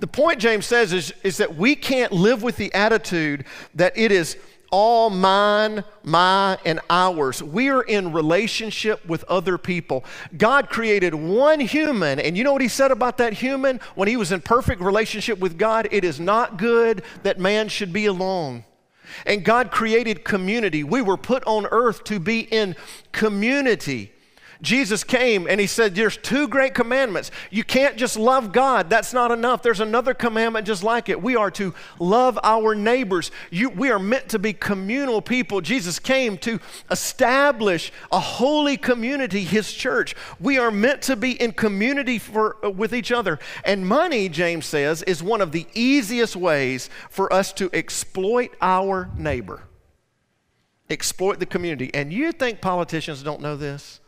The 0.00 0.06
point, 0.06 0.40
James 0.40 0.66
says, 0.66 0.92
is, 0.92 1.12
is 1.22 1.36
that 1.38 1.56
we 1.56 1.74
can't 1.74 2.12
live 2.12 2.42
with 2.42 2.56
the 2.56 2.72
attitude 2.74 3.44
that 3.74 3.96
it 3.96 4.12
is 4.12 4.36
all 4.70 5.08
mine, 5.10 5.82
my, 6.02 6.58
and 6.64 6.80
ours. 6.90 7.42
We 7.42 7.70
are 7.70 7.82
in 7.82 8.12
relationship 8.12 9.04
with 9.06 9.24
other 9.24 9.56
people. 9.56 10.04
God 10.36 10.68
created 10.68 11.14
one 11.14 11.60
human, 11.60 12.20
and 12.20 12.36
you 12.36 12.44
know 12.44 12.52
what 12.52 12.62
He 12.62 12.68
said 12.68 12.90
about 12.90 13.18
that 13.18 13.32
human 13.32 13.80
when 13.94 14.08
he 14.08 14.16
was 14.16 14.32
in 14.32 14.40
perfect 14.40 14.80
relationship 14.80 15.38
with 15.38 15.58
God? 15.58 15.88
It 15.90 16.04
is 16.04 16.20
not 16.20 16.58
good 16.58 17.02
that 17.22 17.38
man 17.38 17.68
should 17.68 17.92
be 17.92 18.06
alone. 18.06 18.64
And 19.24 19.42
God 19.42 19.70
created 19.70 20.22
community. 20.22 20.84
We 20.84 21.00
were 21.00 21.16
put 21.16 21.42
on 21.46 21.66
earth 21.66 22.04
to 22.04 22.20
be 22.20 22.40
in 22.40 22.76
community. 23.10 24.12
Jesus 24.60 25.04
came 25.04 25.46
and 25.46 25.60
he 25.60 25.66
said, 25.66 25.94
There's 25.94 26.16
two 26.16 26.48
great 26.48 26.74
commandments. 26.74 27.30
You 27.50 27.62
can't 27.62 27.96
just 27.96 28.16
love 28.16 28.52
God, 28.52 28.90
that's 28.90 29.12
not 29.12 29.30
enough. 29.30 29.62
There's 29.62 29.80
another 29.80 30.14
commandment 30.14 30.66
just 30.66 30.82
like 30.82 31.08
it. 31.08 31.22
We 31.22 31.36
are 31.36 31.50
to 31.52 31.74
love 31.98 32.38
our 32.42 32.74
neighbors. 32.74 33.30
You, 33.50 33.70
we 33.70 33.90
are 33.90 33.98
meant 33.98 34.28
to 34.30 34.38
be 34.38 34.52
communal 34.52 35.22
people. 35.22 35.60
Jesus 35.60 35.98
came 35.98 36.38
to 36.38 36.58
establish 36.90 37.92
a 38.10 38.18
holy 38.18 38.76
community, 38.76 39.44
his 39.44 39.72
church. 39.72 40.16
We 40.40 40.58
are 40.58 40.70
meant 40.70 41.02
to 41.02 41.16
be 41.16 41.40
in 41.40 41.52
community 41.52 42.18
for, 42.18 42.56
uh, 42.64 42.70
with 42.70 42.92
each 42.92 43.12
other. 43.12 43.38
And 43.64 43.86
money, 43.86 44.28
James 44.28 44.66
says, 44.66 45.02
is 45.04 45.22
one 45.22 45.40
of 45.40 45.52
the 45.52 45.66
easiest 45.74 46.34
ways 46.34 46.90
for 47.10 47.32
us 47.32 47.52
to 47.54 47.70
exploit 47.72 48.50
our 48.60 49.08
neighbor, 49.16 49.62
exploit 50.90 51.38
the 51.38 51.46
community. 51.46 51.92
And 51.94 52.12
you 52.12 52.32
think 52.32 52.60
politicians 52.60 53.22
don't 53.22 53.40
know 53.40 53.56
this? 53.56 54.00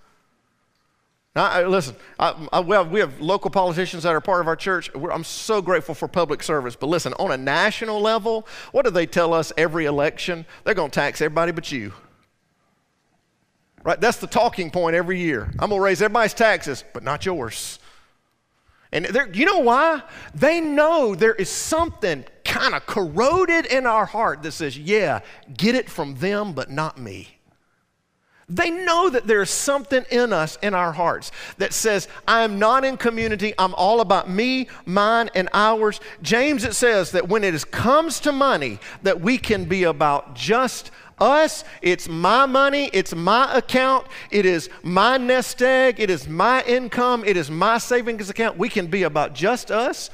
Now, 1.36 1.44
I, 1.44 1.66
listen, 1.66 1.94
I, 2.18 2.48
I, 2.52 2.60
we, 2.60 2.74
have, 2.74 2.90
we, 2.90 2.98
have, 3.00 3.20
local 3.20 3.50
politicians 3.50 4.02
that 4.02 4.14
are 4.14 4.20
part 4.20 4.40
of 4.40 4.48
our 4.48 4.56
church. 4.56 4.92
We're, 4.94 5.12
I'm 5.12 5.22
so 5.22 5.62
grateful 5.62 5.94
for 5.94 6.08
public 6.08 6.42
service. 6.42 6.74
But 6.74 6.88
listen, 6.88 7.14
on 7.14 7.30
a 7.30 7.36
national 7.36 8.00
level, 8.00 8.48
what 8.72 8.84
do 8.84 8.90
they 8.90 9.06
tell 9.06 9.32
us 9.32 9.52
every 9.56 9.84
election? 9.84 10.44
They're 10.64 10.74
going 10.74 10.90
to 10.90 10.94
tax 10.94 11.20
everybody 11.20 11.52
but 11.52 11.70
you. 11.70 11.92
Right? 13.84 14.00
That's 14.00 14.18
the 14.18 14.26
talking 14.26 14.70
point 14.70 14.96
every 14.96 15.20
year. 15.20 15.44
I'm 15.60 15.70
going 15.70 15.80
to 15.80 15.84
raise 15.84 16.02
everybody's 16.02 16.34
taxes, 16.34 16.84
but 16.92 17.04
not 17.04 17.24
yours. 17.24 17.78
And 18.92 19.06
you 19.32 19.46
know 19.46 19.60
why? 19.60 20.02
They 20.34 20.60
know 20.60 21.14
there 21.14 21.34
is 21.34 21.48
something 21.48 22.24
kind 22.44 22.74
of 22.74 22.84
corroded 22.86 23.66
in 23.66 23.86
our 23.86 24.04
heart 24.04 24.42
that 24.42 24.50
says, 24.50 24.76
yeah, 24.76 25.20
get 25.56 25.76
it 25.76 25.88
from 25.88 26.16
them, 26.16 26.52
but 26.54 26.70
not 26.70 26.98
me. 26.98 27.39
They 28.50 28.68
know 28.68 29.08
that 29.08 29.28
there's 29.28 29.48
something 29.48 30.04
in 30.10 30.32
us, 30.32 30.58
in 30.60 30.74
our 30.74 30.90
hearts, 30.90 31.30
that 31.58 31.72
says, 31.72 32.08
I 32.26 32.42
am 32.42 32.58
not 32.58 32.84
in 32.84 32.96
community. 32.96 33.54
I'm 33.56 33.74
all 33.74 34.00
about 34.00 34.28
me, 34.28 34.68
mine, 34.84 35.30
and 35.36 35.48
ours. 35.54 36.00
James, 36.20 36.64
it 36.64 36.74
says 36.74 37.12
that 37.12 37.28
when 37.28 37.44
it 37.44 37.70
comes 37.70 38.18
to 38.20 38.32
money, 38.32 38.80
that 39.04 39.20
we 39.20 39.38
can 39.38 39.66
be 39.66 39.84
about 39.84 40.34
just 40.34 40.90
us. 41.20 41.62
It's 41.80 42.08
my 42.08 42.44
money. 42.46 42.90
It's 42.92 43.14
my 43.14 43.56
account. 43.56 44.08
It 44.32 44.44
is 44.44 44.68
my 44.82 45.16
nest 45.16 45.62
egg. 45.62 46.00
It 46.00 46.10
is 46.10 46.26
my 46.26 46.64
income. 46.64 47.22
It 47.24 47.36
is 47.36 47.50
my 47.52 47.78
savings 47.78 48.30
account. 48.30 48.58
We 48.58 48.68
can 48.68 48.88
be 48.88 49.04
about 49.04 49.32
just 49.32 49.70
us 49.70 50.10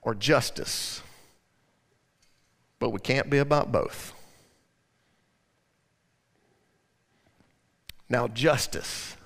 or 0.00 0.14
justice. 0.14 1.02
But 2.78 2.90
we 2.90 3.00
can't 3.00 3.28
be 3.28 3.38
about 3.38 3.72
both. 3.72 4.12
Now, 8.08 8.28
justice. 8.28 9.16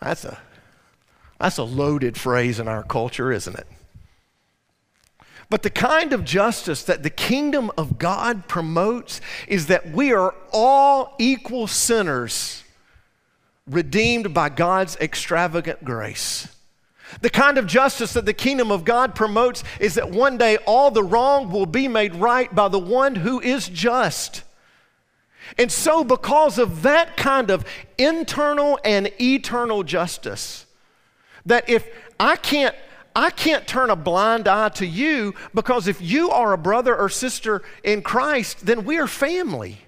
That's 0.00 0.24
a, 0.24 0.38
that's 1.38 1.58
a 1.58 1.64
loaded 1.64 2.16
phrase 2.16 2.58
in 2.58 2.68
our 2.68 2.82
culture, 2.82 3.32
isn't 3.32 3.58
it? 3.58 3.66
But 5.50 5.62
the 5.62 5.70
kind 5.70 6.12
of 6.12 6.24
justice 6.24 6.82
that 6.84 7.02
the 7.02 7.10
kingdom 7.10 7.70
of 7.76 7.98
God 7.98 8.48
promotes 8.48 9.20
is 9.46 9.66
that 9.66 9.90
we 9.90 10.12
are 10.12 10.34
all 10.52 11.14
equal 11.18 11.66
sinners 11.66 12.64
redeemed 13.66 14.34
by 14.34 14.48
God's 14.48 14.96
extravagant 14.96 15.84
grace. 15.84 16.48
The 17.20 17.30
kind 17.30 17.58
of 17.58 17.66
justice 17.66 18.14
that 18.14 18.26
the 18.26 18.32
kingdom 18.32 18.72
of 18.72 18.84
God 18.84 19.14
promotes 19.14 19.62
is 19.78 19.94
that 19.94 20.10
one 20.10 20.38
day 20.38 20.56
all 20.66 20.90
the 20.90 21.02
wrong 21.02 21.50
will 21.50 21.66
be 21.66 21.86
made 21.88 22.14
right 22.14 22.52
by 22.54 22.68
the 22.68 22.78
one 22.78 23.14
who 23.14 23.40
is 23.40 23.68
just. 23.68 24.42
And 25.58 25.70
so, 25.70 26.04
because 26.04 26.58
of 26.58 26.82
that 26.82 27.16
kind 27.16 27.50
of 27.50 27.64
internal 27.98 28.78
and 28.84 29.10
eternal 29.20 29.82
justice, 29.82 30.66
that 31.46 31.68
if 31.68 31.86
I 32.18 32.36
can't 32.36 32.74
I 33.16 33.30
can't 33.30 33.66
turn 33.66 33.90
a 33.90 33.96
blind 33.96 34.48
eye 34.48 34.70
to 34.70 34.86
you 34.86 35.34
because 35.54 35.86
if 35.86 36.00
you 36.00 36.30
are 36.30 36.52
a 36.52 36.58
brother 36.58 36.96
or 36.96 37.08
sister 37.08 37.62
in 37.84 38.02
Christ, 38.02 38.66
then 38.66 38.84
we 38.84 38.98
are 38.98 39.06
family. 39.06 39.78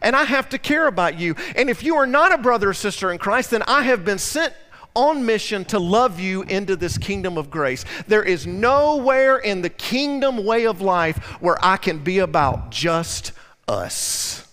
And 0.00 0.16
I 0.16 0.24
have 0.24 0.48
to 0.50 0.58
care 0.58 0.86
about 0.86 1.18
you. 1.18 1.34
And 1.56 1.68
if 1.68 1.82
you 1.82 1.96
are 1.96 2.06
not 2.06 2.32
a 2.32 2.38
brother 2.38 2.70
or 2.70 2.74
sister 2.74 3.12
in 3.12 3.18
Christ, 3.18 3.50
then 3.50 3.62
I 3.64 3.82
have 3.82 4.04
been 4.04 4.18
sent 4.18 4.54
on 4.94 5.26
mission 5.26 5.64
to 5.66 5.78
love 5.78 6.18
you 6.18 6.42
into 6.42 6.74
this 6.74 6.96
kingdom 6.96 7.36
of 7.36 7.50
grace. 7.50 7.84
There 8.06 8.22
is 8.22 8.46
nowhere 8.46 9.36
in 9.38 9.62
the 9.62 9.68
kingdom 9.68 10.44
way 10.44 10.66
of 10.66 10.80
life 10.80 11.18
where 11.40 11.58
I 11.62 11.76
can 11.76 11.98
be 11.98 12.18
about 12.20 12.70
just 12.70 13.32
us. 13.68 14.46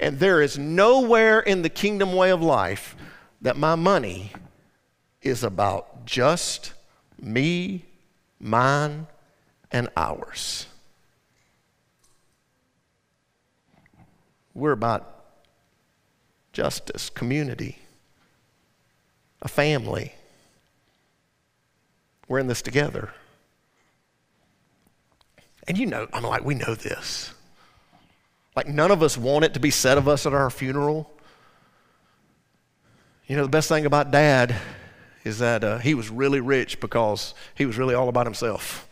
And 0.00 0.18
there 0.18 0.42
is 0.42 0.58
nowhere 0.58 1.40
in 1.40 1.62
the 1.62 1.68
kingdom 1.68 2.14
way 2.14 2.30
of 2.30 2.42
life 2.42 2.96
that 3.40 3.56
my 3.56 3.74
money 3.74 4.32
is 5.22 5.42
about 5.44 6.04
just 6.04 6.72
me, 7.20 7.84
mine, 8.40 9.06
and 9.70 9.88
ours. 9.96 10.66
We're 14.54 14.72
about 14.72 15.24
justice, 16.52 17.10
community, 17.10 17.78
a 19.42 19.48
family. 19.48 20.14
We're 22.28 22.38
in 22.38 22.46
this 22.46 22.62
together. 22.62 23.12
And 25.66 25.76
you 25.76 25.86
know, 25.86 26.06
I'm 26.12 26.22
like, 26.22 26.44
we 26.44 26.54
know 26.54 26.74
this. 26.74 27.32
Like, 28.56 28.68
none 28.68 28.90
of 28.90 29.02
us 29.02 29.18
want 29.18 29.44
it 29.44 29.54
to 29.54 29.60
be 29.60 29.70
said 29.70 29.98
of 29.98 30.08
us 30.08 30.26
at 30.26 30.32
our 30.32 30.50
funeral. 30.50 31.10
You 33.26 33.36
know, 33.36 33.42
the 33.42 33.48
best 33.48 33.68
thing 33.68 33.86
about 33.86 34.10
dad 34.10 34.54
is 35.24 35.38
that 35.38 35.64
uh, 35.64 35.78
he 35.78 35.94
was 35.94 36.10
really 36.10 36.40
rich 36.40 36.78
because 36.80 37.34
he 37.54 37.66
was 37.66 37.78
really 37.78 37.94
all 37.94 38.08
about 38.08 38.26
himself. 38.26 38.88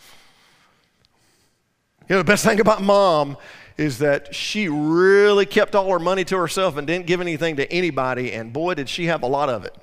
You 2.09 2.15
know, 2.17 2.19
the 2.19 2.25
best 2.25 2.45
thing 2.45 2.59
about 2.59 2.83
mom 2.83 3.37
is 3.77 3.99
that 3.99 4.35
she 4.35 4.69
really 4.69 5.47
kept 5.47 5.75
all 5.75 5.91
her 5.91 5.99
money 5.99 6.25
to 6.25 6.37
herself 6.37 6.77
and 6.77 6.87
didn't 6.87 7.07
give 7.07 7.21
anything 7.21 7.57
to 7.57 7.71
anybody, 7.73 8.33
and 8.33 8.53
boy, 8.53 8.75
did 8.75 8.89
she 8.89 9.07
have 9.07 9.23
a 9.23 9.27
lot 9.27 9.49
of 9.49 9.65
it. 9.65 9.77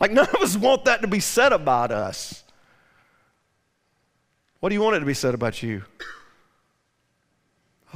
Like, 0.00 0.10
none 0.12 0.28
of 0.28 0.42
us 0.42 0.56
want 0.56 0.84
that 0.84 1.00
to 1.02 1.08
be 1.08 1.20
said 1.20 1.52
about 1.52 1.90
us. 1.90 2.44
What 4.60 4.70
do 4.70 4.74
you 4.74 4.80
want 4.80 4.96
it 4.96 5.00
to 5.00 5.06
be 5.06 5.14
said 5.14 5.34
about 5.34 5.62
you? 5.62 5.84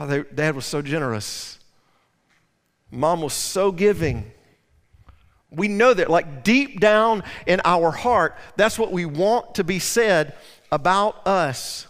Oh, 0.01 0.07
they, 0.07 0.23
dad 0.23 0.55
was 0.55 0.65
so 0.65 0.81
generous. 0.81 1.59
Mom 2.91 3.21
was 3.21 3.35
so 3.35 3.71
giving. 3.71 4.33
We 5.51 5.69
know 5.69 5.93
that, 5.93 6.09
like 6.09 6.43
deep 6.43 6.81
down 6.81 7.23
in 7.47 7.61
our 7.67 7.91
heart, 7.91 8.35
that's 8.57 8.79
what 8.79 8.93
we 8.93 9.05
want 9.05 9.57
to 9.57 9.65
be 9.65 9.79
said 9.79 10.33
about 10.73 11.27
us. 11.27 11.87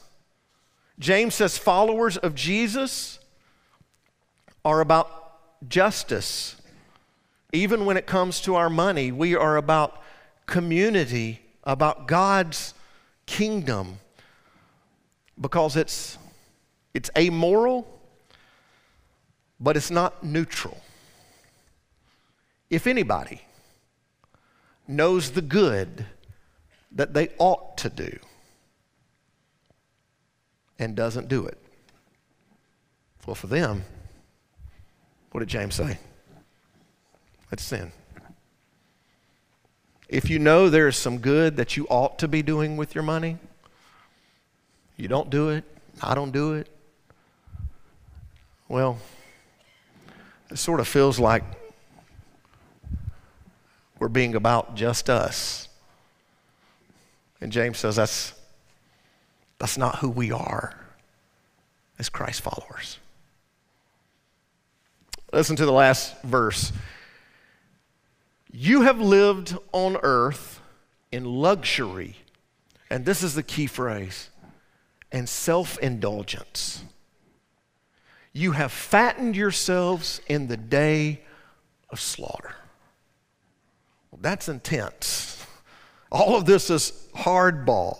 James 0.99 1.37
says 1.37 1.57
followers 1.57 2.16
of 2.16 2.35
Jesus 2.35 3.20
are 4.64 4.81
about 4.81 5.68
justice. 5.68 6.57
Even 7.53 7.85
when 7.85 7.96
it 7.96 8.07
comes 8.09 8.40
to 8.40 8.57
our 8.57 8.68
money, 8.68 9.12
we 9.12 9.37
are 9.37 9.57
about 9.57 10.03
community, 10.46 11.40
about 11.62 12.09
God's 12.09 12.75
kingdom, 13.27 14.01
because 15.40 15.77
it's, 15.77 16.18
it's 16.92 17.09
amoral, 17.16 17.99
but 19.61 19.77
it's 19.77 19.90
not 19.90 20.25
neutral. 20.25 20.81
If 22.70 22.87
anybody, 22.87 23.42
knows 24.90 25.31
the 25.31 25.42
good 25.42 26.07
that 26.92 27.14
they 27.14 27.29
ought 27.38 27.79
to 27.79 27.88
do 27.88 28.18
and 30.79 30.96
doesn't 30.96 31.29
do 31.29 31.46
it. 31.46 31.59
Well, 33.27 33.37
for 33.37 33.46
them, 33.46 33.85
what 35.31 35.40
did 35.40 35.49
James 35.49 35.77
say? 35.77 35.99
That's 37.51 37.62
sin. 37.62 37.92
If 40.09 40.29
you 40.29 40.40
know 40.40 40.68
there 40.68 40.88
is 40.88 40.96
some 40.96 41.18
good 41.18 41.57
that 41.57 41.77
you 41.77 41.87
ought 41.88 42.18
to 42.18 42.27
be 42.27 42.42
doing 42.42 42.77
with 42.77 42.94
your 42.94 43.05
money, 43.05 43.38
you 44.96 45.07
don't 45.07 45.31
do 45.31 45.51
it, 45.51 45.64
I 46.03 46.14
don't 46.14 46.33
do 46.33 46.55
it. 46.55 46.68
Well, 48.68 48.99
it 50.50 50.58
sort 50.58 50.80
of 50.80 50.88
feels 50.88 51.18
like 51.18 51.44
we're 53.98 54.08
being 54.08 54.34
about 54.34 54.74
just 54.74 55.08
us. 55.08 55.68
And 57.40 57.52
James 57.52 57.78
says 57.78 57.96
that's, 57.96 58.34
that's 59.58 59.78
not 59.78 59.96
who 59.96 60.08
we 60.10 60.32
are 60.32 60.74
as 61.98 62.08
Christ 62.08 62.40
followers. 62.40 62.98
Listen 65.32 65.54
to 65.56 65.64
the 65.64 65.72
last 65.72 66.20
verse. 66.22 66.72
You 68.50 68.82
have 68.82 69.00
lived 69.00 69.56
on 69.72 69.96
earth 70.02 70.60
in 71.12 71.24
luxury, 71.24 72.16
and 72.88 73.04
this 73.04 73.22
is 73.22 73.34
the 73.34 73.42
key 73.42 73.66
phrase, 73.66 74.30
and 75.12 75.28
self 75.28 75.78
indulgence. 75.78 76.82
You 78.33 78.53
have 78.53 78.73
fattened 78.73 79.37
yourselves 79.37 80.21
in 80.29 80.47
the 80.47 80.57
day 80.57 81.21
of 81.90 82.01
slaughter. 82.01 82.55
That's 84.21 84.49
intense. 84.49 85.47
All 86.12 86.37
of 86.37 86.45
this 86.45 86.71
is 86.71 87.09
hardball. 87.14 87.99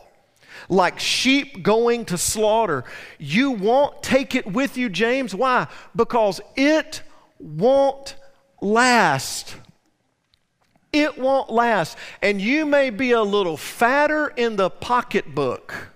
Like 0.69 1.01
sheep 1.01 1.63
going 1.63 2.05
to 2.07 2.19
slaughter. 2.19 2.85
You 3.19 3.53
won't 3.53 4.03
take 4.03 4.35
it 4.35 4.47
with 4.47 4.77
you, 4.77 4.89
James. 4.89 5.35
Why? 5.35 5.67
Because 5.97 6.41
it 6.57 7.03
won't 7.39 8.17
last. 8.61 9.57
It 10.93 11.19
won't 11.19 11.51
last. 11.51 11.97
And 12.21 12.41
you 12.41 12.67
may 12.67 12.91
be 12.91 13.13
a 13.13 13.23
little 13.23 13.57
fatter 13.57 14.29
in 14.29 14.57
the 14.57 14.69
pocketbook. 14.69 15.89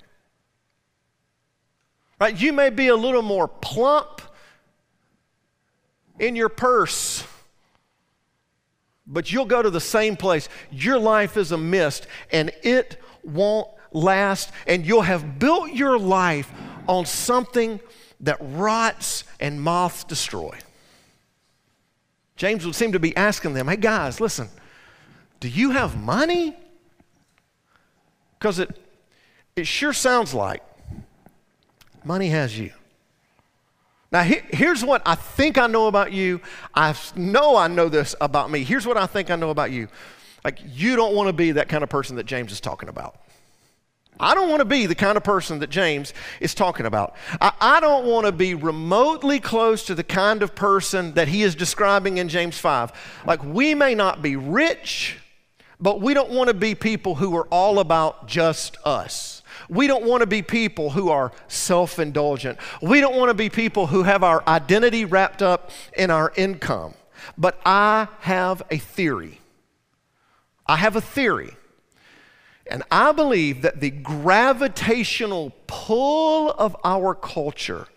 Right? 2.21 2.37
You 2.37 2.53
may 2.53 2.71
be 2.71 2.89
a 2.89 2.97
little 2.97 3.23
more 3.23 3.49
plump 3.49 4.14
in 6.19 6.37
your 6.37 6.49
purse 6.49 7.25
but 9.07 9.31
you'll 9.31 9.45
go 9.45 9.63
to 9.63 9.71
the 9.71 9.81
same 9.81 10.17
place. 10.17 10.49
Your 10.71 10.99
life 10.99 11.37
is 11.37 11.53
a 11.53 11.59
mist 11.59 12.07
and 12.33 12.51
it 12.63 13.01
won't 13.23 13.69
last, 13.93 14.51
and 14.67 14.85
you'll 14.85 15.03
have 15.03 15.39
built 15.39 15.73
your 15.73 15.99
life 15.99 16.51
on 16.89 17.07
something 17.07 17.81
that 18.21 18.39
rots 18.41 19.25
and 19.41 19.61
moths 19.61 20.05
destroy. 20.05 20.57
James 22.37 22.67
would 22.67 22.75
seem 22.75 22.93
to 22.93 22.99
be 22.99 23.17
asking 23.17 23.55
them, 23.55 23.69
hey 23.69 23.77
guys, 23.77 24.21
listen, 24.21 24.49
do 25.41 25.49
you 25.49 25.71
have 25.71 25.97
money? 26.03 26.57
Because 28.39 28.59
it, 28.59 28.77
it 29.55 29.67
sure 29.67 29.93
sounds 29.93 30.35
like 30.35 30.63
money 32.05 32.29
has 32.31 32.59
you. 32.59 32.73
Now, 34.15 34.23
here's 34.23 34.85
what 34.85 35.03
I 35.05 35.17
think 35.17 35.59
I 35.59 35.67
know 35.67 35.89
about 35.89 36.13
you. 36.13 36.41
I 36.73 36.95
know 37.17 37.57
I 37.57 37.67
know 37.67 37.89
this 37.89 38.15
about 38.21 38.49
me. 38.49 38.63
Here's 38.63 38.87
what 38.87 38.97
I 38.97 39.07
think 39.07 39.29
I 39.29 39.35
know 39.35 39.51
about 39.51 39.73
you. 39.73 39.89
Like, 40.45 40.61
you 40.65 40.95
don't 40.95 41.17
want 41.17 41.27
to 41.27 41.33
be 41.33 41.51
that 41.51 41.69
kind 41.69 41.83
of 41.83 41.91
person 41.91 42.15
that 42.15 42.25
James 42.25 42.53
is 42.53 42.61
talking 42.61 42.89
about. 42.89 43.19
I 44.21 44.37
don't 44.37 44.49
want 44.49 44.61
to 44.61 44.67
be 44.67 44.87
the 44.87 44.95
kind 44.95 45.17
of 45.17 45.25
person 45.25 45.59
that 45.59 45.69
James 45.69 46.15
is 46.39 46.55
talking 46.55 46.87
about. 46.87 47.17
I, 47.41 47.55
I, 47.61 47.81
don't 47.81 48.07
want 48.07 48.27
to 48.27 48.31
be 48.31 48.55
remotely 48.55 49.41
close 49.41 49.85
to 49.87 49.97
the 49.97 50.05
kind 50.05 50.45
of 50.45 50.55
person 50.55 51.15
that 51.15 51.27
he 51.27 51.43
is 51.43 51.57
describing 51.57 52.19
in 52.19 52.29
James 52.29 52.57
5. 52.57 52.93
Like, 53.27 53.43
we 53.43 53.75
may 53.75 53.97
not 53.97 54.23
be 54.23 54.37
rich, 54.37 55.19
but 55.81 56.01
we 56.01 56.15
don't 56.15 56.31
want 56.31 56.47
to 56.47 56.55
be 56.55 56.77
people 56.77 57.17
who 57.17 57.37
are 57.37 57.49
all 57.49 57.81
about 57.81 58.29
just 58.29 58.77
us. 58.85 59.34
We 59.69 59.87
don't 59.87 60.05
want 60.05 60.21
to 60.21 60.27
be 60.27 60.43
people 60.43 60.91
who 60.91 61.11
are 61.11 61.33
self 61.49 61.99
indulgent. 61.99 62.59
We 62.83 63.01
don't 63.01 63.17
want 63.17 63.31
to 63.31 63.35
be 63.35 63.49
people 63.49 63.87
who 63.87 64.03
have 64.03 64.23
our 64.23 64.43
identity 64.47 65.05
wrapped 65.05 65.43
up 65.43 65.71
in 65.97 66.11
our 66.11 66.33
income. 66.37 66.95
But 67.39 67.59
I 67.65 68.09
have 68.21 68.63
a 68.71 68.79
theory. 68.79 69.41
I 70.67 70.77
have 70.77 70.97
a 70.97 71.01
theory. 71.01 71.57
And 72.67 72.83
I 72.91 73.13
believe 73.13 73.63
that 73.63 73.81
the 73.81 73.91
gravitational 73.91 75.53
pull 75.67 76.51
of 76.51 76.77
our 76.83 77.15
culture 77.15 77.89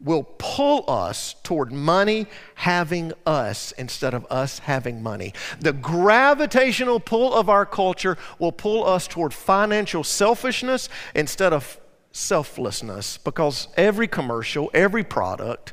will 0.00 0.22
pull 0.38 0.84
us 0.88 1.34
toward 1.42 1.72
money 1.72 2.26
having 2.54 3.12
us 3.26 3.72
instead 3.72 4.14
of 4.14 4.24
us 4.30 4.60
having 4.60 5.02
money. 5.02 5.34
The 5.60 5.72
gravitational 5.72 7.00
pull 7.00 7.34
of 7.34 7.48
our 7.48 7.66
culture 7.66 8.16
will 8.38 8.52
pull 8.52 8.86
us 8.86 9.08
toward 9.08 9.34
financial 9.34 10.04
selfishness 10.04 10.88
instead 11.14 11.52
of 11.52 11.80
selflessness 12.12 13.18
because 13.18 13.68
every 13.76 14.06
commercial, 14.06 14.70
every 14.72 15.04
product 15.04 15.72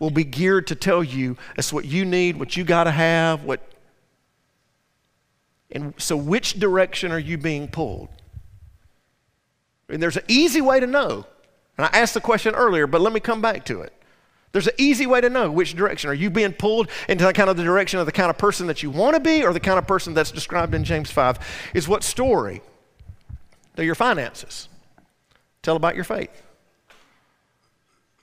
will 0.00 0.10
be 0.10 0.24
geared 0.24 0.66
to 0.66 0.74
tell 0.74 1.04
you 1.04 1.36
it's 1.56 1.72
what 1.72 1.84
you 1.84 2.04
need, 2.04 2.36
what 2.36 2.56
you 2.56 2.64
got 2.64 2.84
to 2.84 2.90
have, 2.90 3.44
what 3.44 3.60
and 5.70 5.94
so 5.96 6.16
which 6.16 6.54
direction 6.54 7.10
are 7.10 7.18
you 7.18 7.36
being 7.36 7.66
pulled? 7.66 8.08
And 9.88 10.02
there's 10.02 10.16
an 10.16 10.24
easy 10.28 10.60
way 10.60 10.78
to 10.80 10.86
know 10.86 11.26
and 11.76 11.86
I 11.86 11.90
asked 11.98 12.14
the 12.14 12.20
question 12.20 12.54
earlier, 12.54 12.86
but 12.86 13.00
let 13.00 13.12
me 13.12 13.20
come 13.20 13.40
back 13.40 13.64
to 13.66 13.80
it. 13.80 13.92
There's 14.52 14.68
an 14.68 14.74
easy 14.78 15.04
way 15.06 15.20
to 15.20 15.28
know 15.28 15.50
which 15.50 15.74
direction. 15.74 16.08
Are 16.10 16.14
you 16.14 16.30
being 16.30 16.52
pulled 16.52 16.88
into 17.08 17.24
the 17.24 17.32
kind 17.32 17.50
of 17.50 17.56
the 17.56 17.64
direction 17.64 17.98
of 17.98 18.06
the 18.06 18.12
kind 18.12 18.30
of 18.30 18.38
person 18.38 18.68
that 18.68 18.84
you 18.84 18.90
want 18.90 19.14
to 19.14 19.20
be 19.20 19.44
or 19.44 19.52
the 19.52 19.58
kind 19.58 19.78
of 19.78 19.86
person 19.86 20.14
that's 20.14 20.30
described 20.30 20.74
in 20.74 20.84
James 20.84 21.10
5? 21.10 21.72
Is 21.74 21.88
what 21.88 22.04
story? 22.04 22.62
They're 23.74 23.84
your 23.84 23.96
finances. 23.96 24.68
Tell 25.62 25.74
about 25.74 25.96
your 25.96 26.04
faith. 26.04 26.30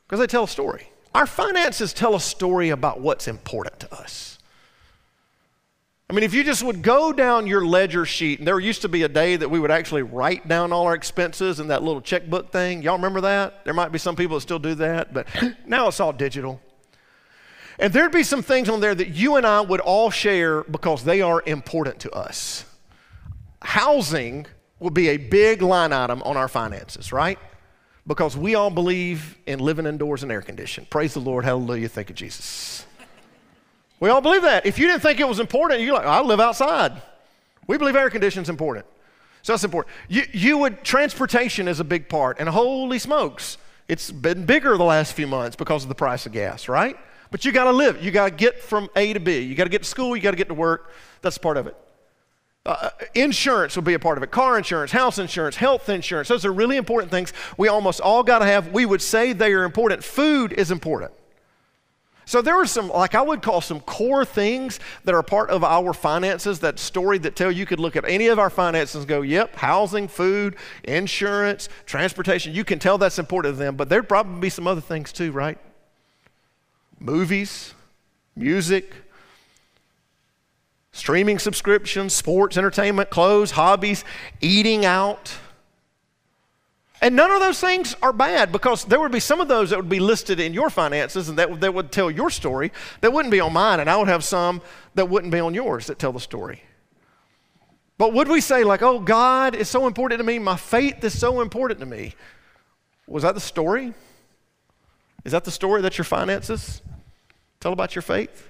Because 0.07 0.21
they 0.21 0.27
tell 0.27 0.45
a 0.45 0.47
story. 0.47 0.89
Our 1.13 1.25
finances 1.25 1.91
tell 1.91 2.15
a 2.15 2.19
story 2.21 2.69
about 2.69 3.01
what's 3.01 3.27
important 3.27 3.81
to 3.81 3.93
us. 3.93 4.30
I 6.11 6.13
mean, 6.13 6.25
if 6.25 6.33
you 6.33 6.43
just 6.43 6.61
would 6.61 6.81
go 6.81 7.13
down 7.13 7.47
your 7.47 7.65
ledger 7.65 8.05
sheet, 8.05 8.39
and 8.39 8.45
there 8.45 8.59
used 8.59 8.81
to 8.81 8.89
be 8.89 9.03
a 9.03 9.07
day 9.07 9.37
that 9.37 9.47
we 9.47 9.61
would 9.61 9.71
actually 9.71 10.01
write 10.01 10.45
down 10.45 10.73
all 10.73 10.85
our 10.85 10.93
expenses 10.93 11.61
in 11.61 11.69
that 11.69 11.83
little 11.83 12.01
checkbook 12.01 12.51
thing. 12.51 12.81
Y'all 12.81 12.97
remember 12.97 13.21
that? 13.21 13.63
There 13.63 13.73
might 13.73 13.93
be 13.93 13.97
some 13.97 14.17
people 14.17 14.35
that 14.35 14.41
still 14.41 14.59
do 14.59 14.75
that, 14.75 15.13
but 15.13 15.25
now 15.65 15.87
it's 15.87 16.01
all 16.01 16.11
digital. 16.11 16.59
And 17.79 17.93
there'd 17.93 18.11
be 18.11 18.23
some 18.23 18.43
things 18.43 18.67
on 18.67 18.81
there 18.81 18.93
that 18.93 19.11
you 19.11 19.37
and 19.37 19.47
I 19.47 19.61
would 19.61 19.79
all 19.79 20.11
share 20.11 20.63
because 20.63 21.05
they 21.05 21.21
are 21.21 21.41
important 21.45 22.01
to 22.01 22.11
us. 22.11 22.65
Housing 23.61 24.47
will 24.81 24.89
be 24.89 25.07
a 25.07 25.15
big 25.17 25.61
line 25.61 25.93
item 25.93 26.21
on 26.23 26.35
our 26.35 26.49
finances, 26.49 27.13
right? 27.13 27.39
because 28.07 28.35
we 28.35 28.55
all 28.55 28.71
believe 28.71 29.37
in 29.45 29.59
living 29.59 29.85
indoors 29.85 30.23
and 30.23 30.31
air 30.31 30.41
conditioned. 30.41 30.89
Praise 30.89 31.13
the 31.13 31.19
Lord. 31.19 31.45
Hallelujah. 31.45 31.87
Thank 31.87 32.09
you, 32.09 32.15
Jesus. 32.15 32.85
We 34.01 34.09
all 34.09 34.19
believe 34.19 34.41
that. 34.41 34.65
If 34.65 34.79
you 34.79 34.87
didn't 34.87 35.03
think 35.03 35.19
it 35.19 35.27
was 35.27 35.39
important, 35.39 35.79
you're 35.81 35.93
like, 35.93 36.07
I 36.07 36.21
live 36.21 36.39
outside. 36.41 37.01
We 37.67 37.77
believe 37.77 37.95
air 37.95 38.09
conditioning 38.09 38.43
is 38.43 38.49
important. 38.49 38.85
So 39.43 39.53
that's 39.53 39.63
important. 39.63 39.95
You, 40.09 40.23
you 40.33 40.57
would, 40.57 40.83
transportation 40.83 41.67
is 41.67 41.79
a 41.79 41.83
big 41.83 42.09
part, 42.09 42.39
and 42.39 42.49
holy 42.49 42.97
smokes, 42.99 43.57
it's 43.87 44.11
been 44.11 44.45
bigger 44.45 44.75
the 44.75 44.83
last 44.83 45.13
few 45.13 45.27
months 45.27 45.55
because 45.55 45.83
of 45.83 45.89
the 45.89 45.95
price 45.95 46.25
of 46.25 46.31
gas, 46.31 46.67
right? 46.67 46.97
But 47.29 47.45
you 47.45 47.51
got 47.51 47.65
to 47.65 47.71
live. 47.71 48.03
You 48.03 48.09
got 48.09 48.25
to 48.25 48.35
get 48.35 48.59
from 48.59 48.89
A 48.95 49.13
to 49.13 49.19
B. 49.19 49.39
You 49.39 49.53
got 49.53 49.65
to 49.65 49.69
get 49.69 49.83
to 49.83 49.87
school. 49.87 50.15
You 50.15 50.21
got 50.21 50.31
to 50.31 50.37
get 50.37 50.47
to 50.47 50.53
work. 50.53 50.91
That's 51.21 51.37
part 51.37 51.57
of 51.57 51.67
it. 51.67 51.77
Uh, 52.65 52.89
insurance 53.15 53.75
will 53.75 53.83
be 53.83 53.93
a 53.93 53.99
part 53.99 54.17
of 54.17 54.23
it. 54.23 54.31
Car 54.31 54.57
insurance, 54.57 54.91
house 54.91 55.19
insurance, 55.19 55.55
health 55.55 55.89
insurance. 55.89 56.27
Those 56.27 56.45
are 56.45 56.51
really 56.51 56.77
important 56.77 57.11
things 57.11 57.33
we 57.57 57.67
almost 57.67 58.01
all 58.01 58.23
got 58.23 58.39
to 58.39 58.45
have. 58.45 58.69
We 58.69 58.85
would 58.85 59.01
say 59.01 59.33
they 59.33 59.53
are 59.53 59.63
important. 59.63 60.03
Food 60.03 60.53
is 60.53 60.71
important. 60.71 61.11
So 62.31 62.41
there 62.41 62.55
are 62.55 62.65
some, 62.65 62.87
like 62.87 63.13
I 63.13 63.21
would 63.21 63.41
call 63.41 63.59
some 63.59 63.81
core 63.81 64.23
things 64.23 64.79
that 65.03 65.13
are 65.13 65.21
part 65.21 65.49
of 65.49 65.65
our 65.65 65.91
finances, 65.91 66.61
that 66.61 66.79
story 66.79 67.17
that 67.17 67.35
tell 67.35 67.51
you 67.51 67.65
could 67.65 67.81
look 67.81 67.97
at 67.97 68.07
any 68.07 68.27
of 68.27 68.39
our 68.39 68.49
finances 68.49 69.01
and 69.01 69.07
go, 69.09 69.21
yep, 69.21 69.53
housing, 69.57 70.07
food, 70.07 70.55
insurance, 70.85 71.67
transportation. 71.85 72.53
You 72.53 72.63
can 72.63 72.79
tell 72.79 72.97
that's 72.97 73.19
important 73.19 73.55
to 73.55 73.59
them, 73.59 73.75
but 73.75 73.89
there'd 73.89 74.07
probably 74.07 74.39
be 74.39 74.47
some 74.47 74.65
other 74.65 74.79
things 74.79 75.11
too, 75.11 75.33
right? 75.33 75.57
Movies, 77.01 77.73
music, 78.33 78.93
streaming 80.93 81.37
subscriptions, 81.37 82.13
sports, 82.13 82.55
entertainment, 82.55 83.09
clothes, 83.09 83.51
hobbies, 83.51 84.05
eating 84.39 84.85
out. 84.85 85.35
And 87.01 87.15
none 87.15 87.31
of 87.31 87.39
those 87.39 87.59
things 87.59 87.95
are 88.03 88.13
bad 88.13 88.51
because 88.51 88.85
there 88.85 88.99
would 88.99 89.11
be 89.11 89.19
some 89.19 89.41
of 89.41 89.47
those 89.47 89.71
that 89.71 89.77
would 89.77 89.89
be 89.89 89.99
listed 89.99 90.39
in 90.39 90.53
your 90.53 90.69
finances 90.69 91.29
and 91.29 91.37
that, 91.39 91.59
that 91.61 91.73
would 91.73 91.91
tell 91.91 92.11
your 92.11 92.29
story 92.29 92.71
that 93.01 93.11
wouldn't 93.11 93.31
be 93.31 93.39
on 93.39 93.53
mine, 93.53 93.79
and 93.79 93.89
I 93.89 93.97
would 93.97 94.07
have 94.07 94.23
some 94.23 94.61
that 94.93 95.09
wouldn't 95.09 95.31
be 95.31 95.39
on 95.39 95.55
yours 95.55 95.87
that 95.87 95.97
tell 95.97 96.11
the 96.11 96.19
story. 96.19 96.61
But 97.97 98.13
would 98.13 98.27
we 98.27 98.39
say, 98.39 98.63
like, 98.63 98.83
oh, 98.83 98.99
God 98.99 99.55
is 99.55 99.67
so 99.67 99.87
important 99.87 100.19
to 100.19 100.23
me, 100.23 100.37
my 100.37 100.57
faith 100.57 101.03
is 101.03 101.17
so 101.17 101.41
important 101.41 101.79
to 101.79 101.85
me? 101.85 102.13
Was 103.07 103.23
that 103.23 103.33
the 103.33 103.41
story? 103.41 103.93
Is 105.23 105.31
that 105.33 105.43
the 105.43 105.51
story 105.51 105.81
that 105.81 105.97
your 105.97 106.05
finances 106.05 106.81
tell 107.59 107.73
about 107.73 107.95
your 107.95 108.01
faith? 108.01 108.47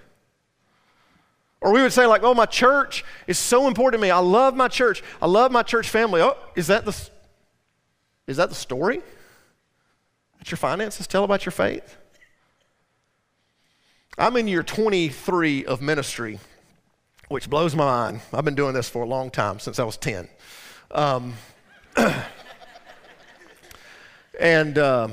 Or 1.62 1.72
we 1.74 1.82
would 1.82 1.94
say, 1.94 2.06
like, 2.06 2.24
oh, 2.24 2.34
my 2.34 2.46
church 2.46 3.06
is 3.28 3.38
so 3.38 3.68
important 3.68 4.02
to 4.02 4.06
me. 4.06 4.12
I 4.12 4.20
love 4.20 4.56
my 4.56 4.68
church. 4.68 5.04
I 5.22 5.28
love 5.28 5.52
my 5.52 5.64
church 5.64 5.90
family. 5.90 6.22
Oh, 6.22 6.38
is 6.56 6.68
that 6.68 6.86
the 6.86 7.10
is 8.32 8.38
that 8.38 8.50
the 8.50 8.56
story 8.56 9.02
that 10.40 10.50
your 10.50 10.58
finances 10.58 11.06
tell 11.06 11.24
about 11.24 11.46
your 11.46 11.52
faith? 11.52 11.98
I'm 14.18 14.36
in 14.38 14.48
year 14.48 14.64
23 14.64 15.66
of 15.66 15.82
ministry, 15.82 16.40
which 17.28 17.50
blows 17.50 17.76
my 17.76 17.86
mind. 17.86 18.22
I've 18.34 18.46
been 18.46 18.56
doing 18.56 18.74
this 18.74 18.90
for 18.90 19.04
a 19.04 19.06
long 19.06 19.32
time, 19.32 19.60
since 19.60 19.80
I 19.80 19.84
was 19.84 19.98
10. 19.98 20.30
Um, 20.92 21.34
and 24.40 24.78
uh, 24.78 25.10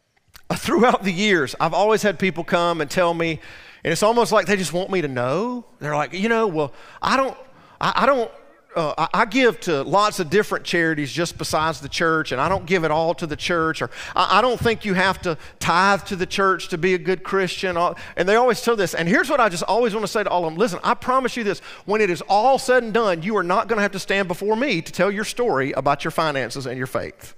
throughout 0.54 1.04
the 1.04 1.12
years, 1.12 1.54
I've 1.60 1.74
always 1.74 2.02
had 2.02 2.18
people 2.18 2.42
come 2.44 2.80
and 2.80 2.90
tell 2.90 3.14
me, 3.14 3.40
and 3.84 3.92
it's 3.92 4.02
almost 4.02 4.32
like 4.32 4.46
they 4.46 4.56
just 4.56 4.72
want 4.72 4.90
me 4.90 5.02
to 5.02 5.08
know. 5.08 5.64
They're 5.78 5.96
like, 5.96 6.12
you 6.12 6.28
know, 6.28 6.46
well, 6.48 6.72
I 7.00 7.16
don't, 7.16 7.36
I, 7.80 7.92
I 7.96 8.06
don't 8.06 8.30
uh, 8.76 8.94
I, 8.98 9.22
I, 9.22 9.24
give 9.24 9.58
to 9.60 9.82
lots 9.82 10.20
of 10.20 10.28
different 10.28 10.66
charities 10.66 11.10
just 11.10 11.38
besides 11.38 11.80
the 11.80 11.88
church, 11.88 12.30
and 12.30 12.40
I 12.40 12.48
don't 12.50 12.66
give 12.66 12.84
it 12.84 12.90
all 12.90 13.14
to 13.14 13.26
the 13.26 13.34
church, 13.34 13.80
or 13.80 13.90
I, 14.14 14.38
I 14.38 14.40
don't 14.42 14.60
think 14.60 14.84
you 14.84 14.92
have 14.92 15.20
to 15.22 15.38
tithe 15.58 16.02
to 16.04 16.16
the 16.16 16.26
church 16.26 16.68
to 16.68 16.78
be 16.78 16.92
a 16.92 16.98
good 16.98 17.22
Christian. 17.22 17.78
And 18.16 18.28
they 18.28 18.36
always 18.36 18.60
tell 18.60 18.76
this. 18.76 18.94
And 18.94 19.08
here's 19.08 19.30
what 19.30 19.40
I 19.40 19.48
just 19.48 19.62
always 19.62 19.94
want 19.94 20.04
to 20.04 20.12
say 20.12 20.22
to 20.22 20.28
all 20.28 20.44
of 20.44 20.52
them 20.52 20.58
listen, 20.58 20.78
I 20.84 20.92
promise 20.92 21.38
you 21.38 21.42
this 21.42 21.60
when 21.86 22.02
it 22.02 22.10
is 22.10 22.22
all 22.28 22.58
said 22.58 22.82
and 22.82 22.92
done, 22.92 23.22
you 23.22 23.34
are 23.38 23.42
not 23.42 23.66
going 23.66 23.78
to 23.78 23.82
have 23.82 23.92
to 23.92 23.98
stand 23.98 24.28
before 24.28 24.56
me 24.56 24.82
to 24.82 24.92
tell 24.92 25.10
your 25.10 25.24
story 25.24 25.72
about 25.72 26.04
your 26.04 26.10
finances 26.10 26.66
and 26.66 26.76
your 26.76 26.86
faith. 26.86 27.34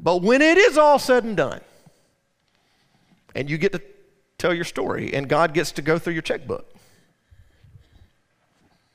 But 0.00 0.22
when 0.22 0.42
it 0.42 0.58
is 0.58 0.76
all 0.76 0.98
said 0.98 1.22
and 1.22 1.36
done, 1.36 1.60
and 3.36 3.48
you 3.48 3.56
get 3.56 3.70
to 3.72 3.82
tell 4.36 4.52
your 4.52 4.64
story, 4.64 5.14
and 5.14 5.28
God 5.28 5.54
gets 5.54 5.70
to 5.72 5.82
go 5.82 5.96
through 5.96 6.14
your 6.14 6.22
checkbook 6.22 6.74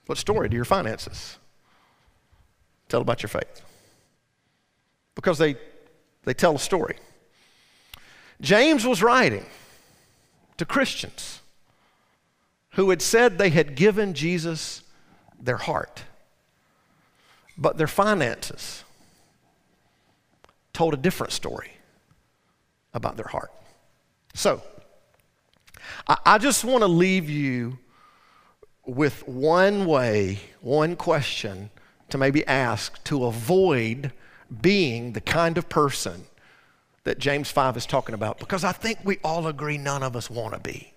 what 0.05 0.17
story 0.17 0.49
do 0.49 0.55
your 0.55 0.65
finances 0.65 1.37
tell 2.89 3.01
about 3.01 3.23
your 3.23 3.29
faith? 3.29 3.61
Because 5.15 5.37
they, 5.37 5.55
they 6.23 6.33
tell 6.33 6.55
a 6.55 6.59
story. 6.59 6.97
James 8.41 8.85
was 8.85 9.01
writing 9.01 9.45
to 10.57 10.65
Christians 10.65 11.39
who 12.71 12.89
had 12.89 13.01
said 13.01 13.37
they 13.37 13.49
had 13.49 13.75
given 13.75 14.13
Jesus 14.13 14.81
their 15.39 15.57
heart, 15.57 16.03
but 17.57 17.77
their 17.77 17.87
finances 17.87 18.83
told 20.73 20.93
a 20.93 20.97
different 20.97 21.31
story 21.31 21.71
about 22.93 23.15
their 23.15 23.27
heart. 23.27 23.51
So, 24.33 24.61
I, 26.07 26.17
I 26.25 26.37
just 26.39 26.63
want 26.63 26.81
to 26.81 26.87
leave 26.87 27.29
you 27.29 27.77
with 28.85 29.27
one 29.27 29.85
way, 29.85 30.39
one 30.61 30.95
question 30.95 31.69
to 32.09 32.17
maybe 32.17 32.45
ask 32.47 33.03
to 33.05 33.25
avoid 33.25 34.11
being 34.61 35.13
the 35.13 35.21
kind 35.21 35.57
of 35.57 35.69
person 35.69 36.25
that 37.03 37.19
James 37.19 37.49
5 37.51 37.77
is 37.77 37.85
talking 37.85 38.15
about 38.15 38.39
because 38.39 38.63
I 38.63 38.71
think 38.71 38.99
we 39.03 39.17
all 39.23 39.47
agree 39.47 39.77
none 39.77 40.03
of 40.03 40.15
us 40.15 40.29
want 40.29 40.53
to 40.53 40.59
be. 40.59 40.93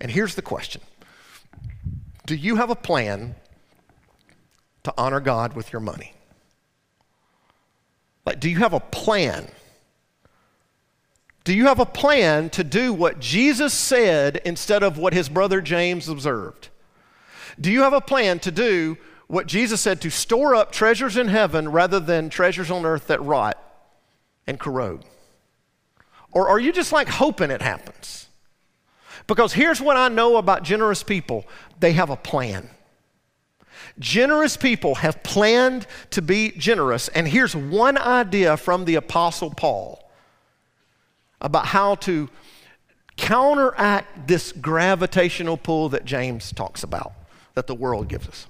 And 0.00 0.10
here's 0.10 0.34
the 0.34 0.42
question 0.42 0.80
Do 2.26 2.34
you 2.34 2.56
have 2.56 2.70
a 2.70 2.76
plan 2.76 3.34
to 4.84 4.94
honor 4.96 5.20
God 5.20 5.54
with 5.54 5.72
your 5.72 5.80
money? 5.80 6.14
Like, 8.24 8.40
do 8.40 8.48
you 8.48 8.58
have 8.58 8.72
a 8.72 8.80
plan? 8.80 9.48
Do 11.44 11.52
you 11.52 11.66
have 11.66 11.80
a 11.80 11.86
plan 11.86 12.50
to 12.50 12.62
do 12.62 12.92
what 12.92 13.18
Jesus 13.18 13.74
said 13.74 14.40
instead 14.44 14.82
of 14.82 14.96
what 14.96 15.12
his 15.12 15.28
brother 15.28 15.60
James 15.60 16.08
observed? 16.08 16.68
Do 17.60 17.70
you 17.70 17.82
have 17.82 17.92
a 17.92 18.00
plan 18.00 18.38
to 18.40 18.50
do 18.50 18.96
what 19.26 19.46
Jesus 19.46 19.80
said 19.80 20.00
to 20.02 20.10
store 20.10 20.54
up 20.54 20.72
treasures 20.72 21.16
in 21.16 21.28
heaven 21.28 21.70
rather 21.70 21.98
than 21.98 22.28
treasures 22.28 22.70
on 22.70 22.84
earth 22.84 23.08
that 23.08 23.22
rot 23.22 23.58
and 24.46 24.60
corrode? 24.60 25.04
Or 26.30 26.48
are 26.48 26.60
you 26.60 26.72
just 26.72 26.92
like 26.92 27.08
hoping 27.08 27.50
it 27.50 27.62
happens? 27.62 28.28
Because 29.26 29.52
here's 29.52 29.80
what 29.80 29.96
I 29.96 30.08
know 30.08 30.36
about 30.36 30.62
generous 30.62 31.02
people 31.02 31.46
they 31.80 31.92
have 31.92 32.10
a 32.10 32.16
plan. 32.16 32.68
Generous 33.98 34.56
people 34.56 34.96
have 34.96 35.22
planned 35.22 35.86
to 36.10 36.22
be 36.22 36.52
generous. 36.52 37.08
And 37.08 37.28
here's 37.28 37.54
one 37.54 37.98
idea 37.98 38.56
from 38.56 38.84
the 38.84 38.94
Apostle 38.94 39.50
Paul 39.50 40.01
about 41.42 41.66
how 41.66 41.96
to 41.96 42.30
counteract 43.16 44.26
this 44.26 44.52
gravitational 44.52 45.58
pull 45.58 45.90
that 45.90 46.06
James 46.06 46.52
talks 46.52 46.82
about, 46.82 47.12
that 47.54 47.66
the 47.66 47.74
world 47.74 48.08
gives 48.08 48.26
us. 48.26 48.46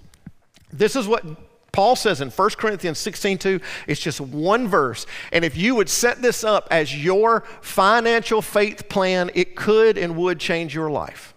This 0.73 0.95
is 0.95 1.09
what 1.09 1.25
Paul 1.73 1.97
says 1.97 2.21
in 2.21 2.31
1 2.31 2.51
Corinthians 2.51 2.99
16 2.99 3.39
2, 3.39 3.61
it's 3.87 4.01
just 4.01 4.21
one 4.21 4.69
verse. 4.69 5.07
And 5.33 5.45
if 5.45 5.57
you 5.57 5.75
would 5.75 5.89
set 5.89 6.21
this 6.21 6.45
up 6.45 6.69
as 6.71 7.03
your 7.03 7.41
financial 7.63 8.43
faith 8.43 8.89
plan, 8.89 9.31
it 9.35 9.57
could 9.57 9.97
and 9.97 10.17
would 10.17 10.39
change 10.39 10.75
your 10.75 10.91
life. 10.91 11.35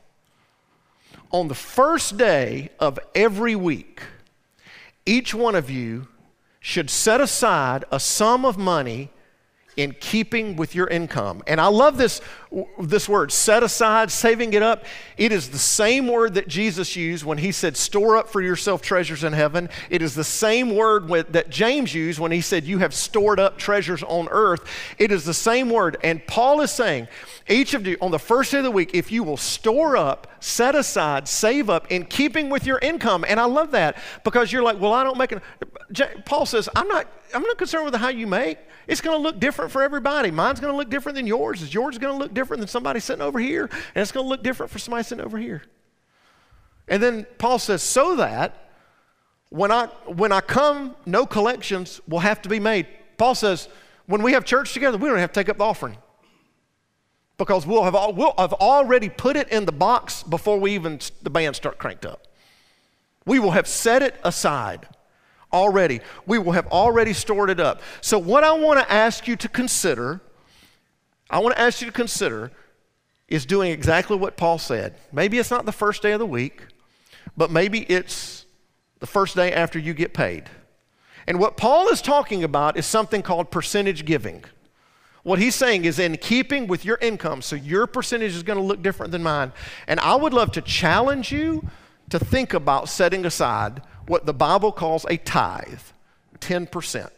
On 1.31 1.47
the 1.47 1.55
first 1.55 2.17
day 2.17 2.69
of 2.79 2.99
every 3.15 3.55
week, 3.55 4.01
each 5.05 5.33
one 5.33 5.55
of 5.55 5.69
you 5.69 6.07
should 6.59 6.89
set 6.89 7.21
aside 7.21 7.85
a 7.91 7.99
sum 7.99 8.45
of 8.45 8.57
money 8.57 9.11
in 9.77 9.93
keeping 9.99 10.55
with 10.55 10.73
your 10.73 10.87
income. 10.87 11.43
And 11.47 11.59
I 11.59 11.67
love 11.67 11.97
this, 11.97 12.21
this 12.79 13.09
word, 13.09 13.31
set 13.31 13.63
aside, 13.63 14.09
saving 14.11 14.53
it 14.53 14.61
up. 14.61 14.85
It 15.17 15.31
is 15.31 15.49
the 15.49 15.57
same 15.57 16.07
word 16.07 16.35
that 16.35 16.47
Jesus 16.47 16.95
used 16.95 17.25
when 17.25 17.37
he 17.37 17.51
said, 17.51 17.75
store 17.75 18.15
up 18.15 18.29
for 18.29 18.41
yourself 18.41 18.81
treasures 18.81 19.23
in 19.23 19.33
heaven. 19.33 19.69
It 19.89 20.01
is 20.01 20.15
the 20.15 20.23
same 20.23 20.75
word 20.75 21.09
with, 21.09 21.33
that 21.33 21.49
James 21.49 21.93
used 21.93 22.19
when 22.19 22.31
he 22.31 22.41
said, 22.41 22.63
you 22.63 22.79
have 22.79 22.93
stored 22.93 23.39
up 23.39 23.57
treasures 23.57 24.03
on 24.03 24.27
earth. 24.29 24.65
It 24.97 25.11
is 25.11 25.25
the 25.25 25.33
same 25.33 25.69
word. 25.69 25.97
And 26.03 26.25
Paul 26.25 26.61
is 26.61 26.71
saying, 26.71 27.07
each 27.47 27.73
of 27.73 27.85
you, 27.85 27.97
on 28.01 28.11
the 28.11 28.19
first 28.19 28.51
day 28.51 28.59
of 28.59 28.63
the 28.63 28.71
week, 28.71 28.91
if 28.93 29.11
you 29.11 29.23
will 29.23 29.37
store 29.37 29.97
up, 29.97 30.27
set 30.39 30.73
aside, 30.73 31.27
save 31.27 31.69
up 31.69 31.91
in 31.91 32.05
keeping 32.05 32.49
with 32.49 32.65
your 32.65 32.79
income. 32.79 33.25
And 33.27 33.39
I 33.39 33.45
love 33.45 33.71
that 33.71 33.97
because 34.23 34.51
you're 34.51 34.63
like, 34.63 34.79
well, 34.79 34.93
I 34.93 35.03
don't 35.03 35.17
make 35.17 35.31
it. 35.31 36.25
Paul 36.25 36.45
says, 36.45 36.69
I'm 36.75 36.87
not, 36.87 37.07
I'm 37.33 37.43
not 37.43 37.57
concerned 37.57 37.85
with 37.85 37.95
how 37.95 38.09
you 38.09 38.25
make. 38.25 38.57
It's 38.87 39.01
going 39.01 39.17
to 39.17 39.21
look 39.21 39.39
different 39.39 39.71
for 39.71 39.81
everybody. 39.81 40.31
Mine's 40.31 40.59
going 40.59 40.71
to 40.71 40.77
look 40.77 40.89
different 40.89 41.15
than 41.15 41.27
yours. 41.27 41.61
Is 41.61 41.73
yours 41.73 41.97
going 41.97 42.13
to 42.13 42.17
look 42.17 42.33
different 42.33 42.61
than 42.61 42.67
somebody 42.67 42.99
sitting 42.99 43.21
over 43.21 43.39
here? 43.39 43.65
And 43.95 44.01
it's 44.01 44.11
going 44.11 44.25
to 44.25 44.29
look 44.29 44.43
different 44.43 44.71
for 44.71 44.79
somebody 44.79 45.03
sitting 45.03 45.23
over 45.23 45.37
here. 45.37 45.63
And 46.87 47.01
then 47.01 47.25
Paul 47.37 47.59
says, 47.59 47.81
so 47.81 48.15
that 48.17 48.69
when 49.49 49.71
I, 49.71 49.87
when 50.05 50.31
I 50.31 50.41
come, 50.41 50.95
no 51.05 51.25
collections 51.25 51.99
will 52.07 52.19
have 52.19 52.41
to 52.43 52.49
be 52.49 52.59
made 52.59 52.87
Paul 53.17 53.35
says, 53.35 53.67
when 54.05 54.21
we 54.21 54.33
have 54.33 54.45
church 54.45 54.73
together, 54.73 54.97
we 54.97 55.09
don't 55.09 55.17
have 55.17 55.31
to 55.31 55.39
take 55.39 55.49
up 55.49 55.57
the 55.57 55.63
offering 55.63 55.97
because 57.37 57.65
we'll 57.65 57.83
have, 57.83 57.95
all, 57.95 58.13
we'll 58.13 58.33
have 58.37 58.53
already 58.53 59.09
put 59.09 59.35
it 59.35 59.49
in 59.49 59.65
the 59.65 59.71
box 59.71 60.23
before 60.23 60.59
we 60.59 60.73
even 60.73 60.99
the 61.21 61.29
band 61.29 61.55
start 61.55 61.77
cranked 61.77 62.05
up. 62.05 62.27
We 63.25 63.39
will 63.39 63.51
have 63.51 63.67
set 63.67 64.01
it 64.01 64.15
aside 64.23 64.87
already. 65.51 66.01
We 66.25 66.37
will 66.37 66.53
have 66.53 66.67
already 66.67 67.13
stored 67.13 67.49
it 67.49 67.59
up. 67.59 67.81
So, 68.01 68.19
what 68.19 68.43
I 68.43 68.51
want 68.53 68.79
to 68.79 68.91
ask 68.91 69.27
you 69.27 69.35
to 69.37 69.49
consider, 69.49 70.21
I 71.29 71.39
want 71.39 71.55
to 71.55 71.61
ask 71.61 71.81
you 71.81 71.87
to 71.87 71.93
consider 71.93 72.51
is 73.27 73.45
doing 73.45 73.71
exactly 73.71 74.17
what 74.17 74.37
Paul 74.37 74.57
said. 74.59 74.95
Maybe 75.11 75.39
it's 75.39 75.51
not 75.51 75.65
the 75.65 75.71
first 75.71 76.01
day 76.01 76.11
of 76.11 76.19
the 76.19 76.25
week, 76.25 76.63
but 77.35 77.49
maybe 77.49 77.81
it's 77.81 78.45
the 78.99 79.07
first 79.07 79.35
day 79.35 79.51
after 79.51 79.79
you 79.79 79.93
get 79.93 80.13
paid. 80.13 80.43
And 81.27 81.39
what 81.39 81.57
Paul 81.57 81.89
is 81.89 82.01
talking 82.01 82.43
about 82.43 82.77
is 82.77 82.85
something 82.85 83.21
called 83.21 83.49
percentage 83.49 84.05
giving. 84.05 84.43
What 85.23 85.39
he's 85.39 85.55
saying 85.55 85.85
is 85.85 85.97
in 85.97 86.17
keeping 86.17 86.67
with 86.67 86.85
your 86.85 86.99
income, 87.01 87.41
so 87.41 87.55
your 87.55 87.87
percentage 87.87 88.35
is 88.35 88.43
going 88.43 88.59
to 88.59 88.63
look 88.63 88.83
different 88.83 89.11
than 89.11 89.23
mine. 89.23 89.53
And 89.87 89.99
I 89.99 90.15
would 90.15 90.33
love 90.33 90.51
to 90.51 90.61
challenge 90.61 91.31
you 91.31 91.67
to 92.11 92.19
think 92.19 92.53
about 92.53 92.89
setting 92.89 93.25
aside 93.25 93.81
what 94.07 94.25
the 94.25 94.33
Bible 94.33 94.71
calls 94.71 95.05
a 95.09 95.17
tithe 95.17 95.79
10%. 96.39 97.09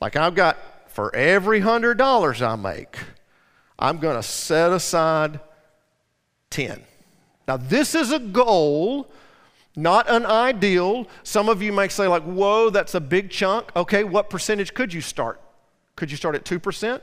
Like 0.00 0.16
I've 0.16 0.34
got 0.34 0.58
for 0.90 1.14
every 1.14 1.60
hundred 1.60 1.96
dollars 1.96 2.42
I 2.42 2.56
make, 2.56 2.98
I'm 3.78 3.98
going 3.98 4.16
to 4.16 4.22
set 4.22 4.72
aside 4.72 5.40
10. 6.50 6.82
Now, 7.48 7.56
this 7.56 7.94
is 7.94 8.12
a 8.12 8.18
goal, 8.18 9.10
not 9.74 10.08
an 10.08 10.26
ideal. 10.26 11.08
Some 11.24 11.48
of 11.48 11.62
you 11.62 11.72
might 11.72 11.90
say, 11.90 12.06
like, 12.06 12.22
whoa, 12.22 12.70
that's 12.70 12.94
a 12.94 13.00
big 13.00 13.30
chunk. 13.30 13.74
Okay, 13.74 14.04
what 14.04 14.30
percentage 14.30 14.74
could 14.74 14.92
you 14.92 15.00
start? 15.00 15.40
Could 15.96 16.10
you 16.10 16.16
start 16.16 16.34
at 16.34 16.44
2%? 16.44 16.94
If 16.94 17.02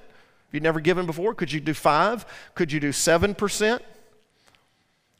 you'd 0.53 0.63
never 0.63 0.79
given 0.79 1.05
before, 1.05 1.33
could 1.33 1.51
you 1.51 1.59
do 1.59 1.73
5? 1.73 2.25
Could 2.55 2.71
you 2.71 2.79
do 2.79 2.89
7%? 2.89 3.81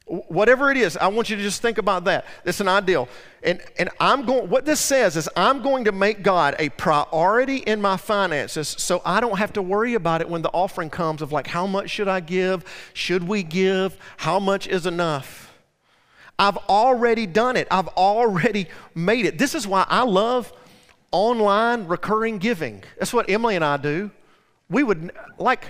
Whatever 0.09 0.71
it 0.71 0.77
is, 0.77 0.97
I 0.97 1.07
want 1.07 1.29
you 1.29 1.35
to 1.35 1.41
just 1.43 1.61
think 1.61 1.77
about 1.77 2.05
that. 2.05 2.25
It's 2.43 2.59
an 2.59 2.67
ideal. 2.67 3.07
And, 3.43 3.61
and 3.77 3.89
I'm 3.99 4.25
going, 4.25 4.49
what 4.49 4.65
this 4.65 4.79
says 4.79 5.15
is 5.15 5.29
I'm 5.35 5.61
going 5.61 5.85
to 5.85 5.91
make 5.91 6.23
God 6.23 6.55
a 6.57 6.69
priority 6.69 7.57
in 7.57 7.79
my 7.79 7.95
finances 7.95 8.67
so 8.67 9.03
I 9.05 9.19
don't 9.19 9.37
have 9.37 9.53
to 9.53 9.61
worry 9.61 9.93
about 9.93 10.21
it 10.21 10.29
when 10.29 10.41
the 10.41 10.49
offering 10.49 10.89
comes 10.89 11.21
of 11.21 11.31
like, 11.31 11.45
how 11.45 11.67
much 11.67 11.91
should 11.91 12.07
I 12.07 12.21
give? 12.21 12.65
Should 12.93 13.27
we 13.27 13.43
give? 13.43 13.97
How 14.17 14.39
much 14.39 14.67
is 14.67 14.87
enough? 14.87 15.55
I've 16.39 16.57
already 16.57 17.27
done 17.27 17.55
it. 17.55 17.67
I've 17.69 17.89
already 17.89 18.67
made 18.95 19.25
it. 19.25 19.37
This 19.37 19.53
is 19.53 19.67
why 19.67 19.85
I 19.87 20.03
love 20.03 20.51
online 21.11 21.85
recurring 21.85 22.39
giving. 22.39 22.81
That's 22.97 23.13
what 23.13 23.29
Emily 23.29 23.55
and 23.55 23.63
I 23.63 23.77
do. 23.77 24.09
We 24.71 24.81
would, 24.81 25.11
like, 25.37 25.65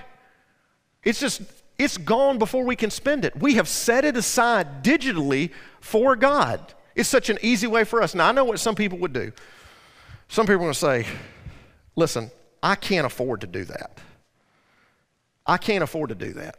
it's 1.04 1.20
just, 1.20 1.42
it's 1.80 1.96
gone 1.96 2.38
before 2.38 2.64
we 2.64 2.76
can 2.76 2.90
spend 2.90 3.24
it. 3.24 3.34
We 3.40 3.54
have 3.54 3.66
set 3.66 4.04
it 4.04 4.14
aside 4.16 4.84
digitally 4.84 5.50
for 5.80 6.14
God. 6.14 6.74
It's 6.94 7.08
such 7.08 7.30
an 7.30 7.38
easy 7.40 7.66
way 7.66 7.84
for 7.84 8.02
us. 8.02 8.14
Now, 8.14 8.28
I 8.28 8.32
know 8.32 8.44
what 8.44 8.60
some 8.60 8.74
people 8.74 8.98
would 8.98 9.14
do. 9.14 9.32
Some 10.28 10.44
people 10.44 10.56
are 10.56 10.58
going 10.58 10.72
to 10.72 10.78
say, 10.78 11.06
listen, 11.96 12.30
I 12.62 12.74
can't 12.74 13.06
afford 13.06 13.40
to 13.40 13.46
do 13.46 13.64
that. 13.64 13.98
I 15.46 15.56
can't 15.56 15.82
afford 15.82 16.10
to 16.10 16.14
do 16.14 16.34
that. 16.34 16.58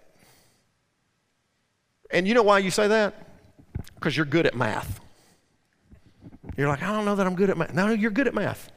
And 2.09 2.27
you 2.27 2.33
know 2.33 2.43
why 2.43 2.57
you 2.57 2.71
say 2.71 2.87
that? 2.87 3.13
Because 3.93 4.17
you're 4.17 4.25
good 4.25 4.47
at 4.47 4.55
math. 4.55 4.99
You're 6.57 6.67
like, 6.67 6.81
I 6.81 6.91
don't 6.91 7.05
know 7.05 7.15
that 7.15 7.27
I'm 7.27 7.35
good 7.35 7.51
at 7.51 7.57
math. 7.57 7.75
No, 7.75 7.89
you're 7.89 8.11
good 8.11 8.27
at 8.27 8.33
math. 8.33 8.71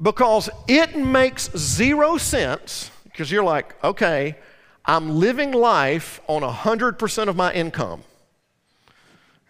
Because 0.00 0.48
it 0.66 0.96
makes 0.96 1.50
zero 1.56 2.16
sense, 2.16 2.90
because 3.04 3.30
you're 3.30 3.44
like, 3.44 3.84
okay, 3.84 4.36
I'm 4.84 5.18
living 5.18 5.52
life 5.52 6.20
on 6.26 6.42
100% 6.42 7.28
of 7.28 7.36
my 7.36 7.52
income. 7.52 8.02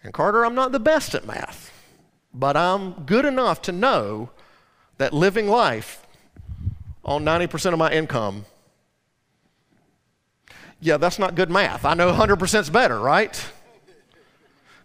And 0.03 0.13
Carter, 0.13 0.45
I'm 0.45 0.55
not 0.55 0.71
the 0.71 0.79
best 0.79 1.15
at 1.15 1.25
math, 1.25 1.71
but 2.33 2.57
I'm 2.57 2.93
good 3.05 3.25
enough 3.25 3.61
to 3.63 3.71
know 3.71 4.31
that 4.97 5.13
living 5.13 5.47
life 5.47 6.05
on 7.03 7.23
90% 7.23 7.73
of 7.73 7.79
my 7.79 7.91
income, 7.91 8.45
yeah, 10.79 10.97
that's 10.97 11.19
not 11.19 11.35
good 11.35 11.49
math. 11.49 11.85
I 11.85 11.93
know 11.93 12.11
100% 12.11 12.59
is 12.59 12.69
better, 12.69 12.99
right? 12.99 13.43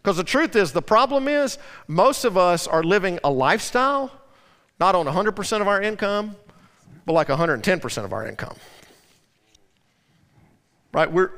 Because 0.02 0.16
the 0.16 0.24
truth 0.24 0.54
is, 0.54 0.72
the 0.72 0.82
problem 0.82 1.28
is, 1.28 1.58
most 1.88 2.24
of 2.24 2.36
us 2.36 2.66
are 2.66 2.82
living 2.82 3.18
a 3.24 3.30
lifestyle 3.30 4.12
not 4.78 4.94
on 4.94 5.06
100% 5.06 5.60
of 5.60 5.68
our 5.68 5.80
income, 5.80 6.36
but 7.06 7.14
like 7.14 7.28
110% 7.28 8.04
of 8.04 8.12
our 8.12 8.26
income 8.26 8.56
right? 10.96 11.12
We're, 11.12 11.30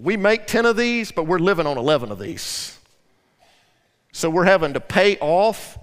we 0.00 0.16
make 0.16 0.48
10 0.48 0.66
of 0.66 0.76
these, 0.76 1.12
but 1.12 1.28
we're 1.28 1.38
living 1.38 1.68
on 1.68 1.78
11 1.78 2.10
of 2.10 2.18
these. 2.18 2.76
So 4.10 4.28
we're 4.28 4.44
having 4.44 4.72
to 4.72 4.80
pay 4.80 5.16
off 5.18 5.78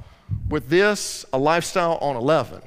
with 0.49 0.67
this 0.67 1.25
a 1.31 1.37
lifestyle 1.37 1.97
on 2.01 2.17
11. 2.17 2.61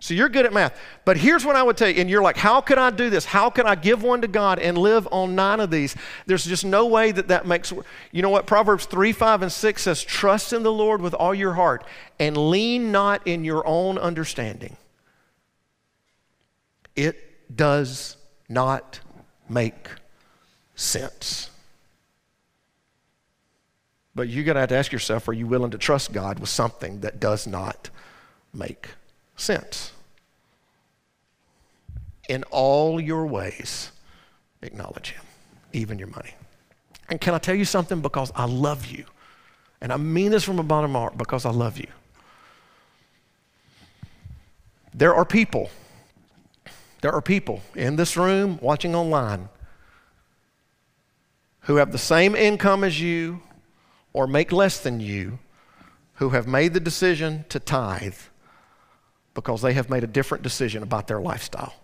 So 0.00 0.12
you're 0.12 0.28
good 0.28 0.44
at 0.44 0.52
math. 0.52 0.78
But 1.06 1.16
here's 1.16 1.42
what 1.42 1.56
I 1.56 1.62
would 1.62 1.78
tell 1.78 1.88
you, 1.88 2.02
and 2.02 2.10
you're 2.10 2.22
like, 2.22 2.36
how 2.36 2.60
can 2.60 2.78
I 2.78 2.90
do 2.90 3.08
this? 3.08 3.24
How 3.24 3.48
can 3.48 3.66
I 3.66 3.76
give 3.76 4.02
one 4.02 4.20
to 4.20 4.28
God 4.28 4.58
and 4.58 4.76
live 4.76 5.08
on 5.10 5.34
nine 5.34 5.58
of 5.58 5.70
these? 5.70 5.96
There's 6.26 6.44
just 6.44 6.66
no 6.66 6.86
way 6.86 7.10
that 7.10 7.28
that 7.28 7.46
makes. 7.46 7.72
You 8.12 8.20
know 8.20 8.28
what? 8.28 8.46
Proverbs 8.46 8.84
3, 8.84 9.12
5, 9.12 9.42
and 9.42 9.50
6 9.50 9.82
says, 9.82 10.04
Trust 10.04 10.52
in 10.52 10.62
the 10.62 10.72
Lord 10.72 11.00
with 11.00 11.14
all 11.14 11.34
your 11.34 11.54
heart 11.54 11.84
and 12.20 12.36
lean 12.36 12.92
not 12.92 13.26
in 13.26 13.42
your 13.42 13.66
own 13.66 13.96
understanding. 13.96 14.76
It 16.94 17.56
does 17.56 18.18
not 18.50 19.00
make 19.48 19.88
sense. 20.74 21.50
But 24.14 24.28
you're 24.28 24.44
going 24.44 24.56
to 24.56 24.60
have 24.60 24.68
to 24.70 24.76
ask 24.76 24.90
yourself 24.90 25.28
are 25.28 25.32
you 25.32 25.46
willing 25.46 25.70
to 25.70 25.78
trust 25.78 26.12
God 26.12 26.38
with 26.38 26.48
something 26.48 27.00
that 27.00 27.20
does 27.20 27.46
not 27.46 27.90
make 28.52 28.88
sense? 29.36 29.92
In 32.28 32.42
all 32.50 33.00
your 33.00 33.26
ways, 33.26 33.92
acknowledge 34.60 35.12
Him, 35.12 35.24
even 35.72 35.98
your 35.98 36.08
money. 36.08 36.34
And 37.08 37.20
can 37.20 37.34
I 37.34 37.38
tell 37.38 37.54
you 37.54 37.64
something? 37.64 38.00
Because 38.00 38.32
I 38.34 38.44
love 38.44 38.86
you. 38.86 39.04
And 39.80 39.92
I 39.92 39.96
mean 39.96 40.32
this 40.32 40.44
from 40.44 40.56
the 40.56 40.62
bottom 40.62 40.90
of 40.90 40.94
my 40.94 40.98
heart 40.98 41.16
because 41.16 41.46
I 41.46 41.50
love 41.50 41.78
you. 41.78 41.86
There 44.92 45.14
are 45.14 45.24
people 45.24 45.70
there 47.00 47.12
are 47.12 47.22
people 47.22 47.62
in 47.74 47.96
this 47.96 48.16
room, 48.16 48.58
watching 48.60 48.94
online, 48.94 49.48
who 51.62 51.76
have 51.76 51.92
the 51.92 51.98
same 51.98 52.34
income 52.34 52.82
as 52.82 53.00
you 53.00 53.42
or 54.12 54.26
make 54.26 54.52
less 54.52 54.80
than 54.80 55.00
you, 55.00 55.38
who 56.14 56.30
have 56.30 56.48
made 56.48 56.74
the 56.74 56.80
decision 56.80 57.44
to 57.48 57.60
tithe 57.60 58.16
because 59.34 59.62
they 59.62 59.72
have 59.72 59.88
made 59.88 60.02
a 60.02 60.08
different 60.08 60.42
decision 60.42 60.82
about 60.82 61.06
their 61.06 61.20
lifestyle. 61.20 61.74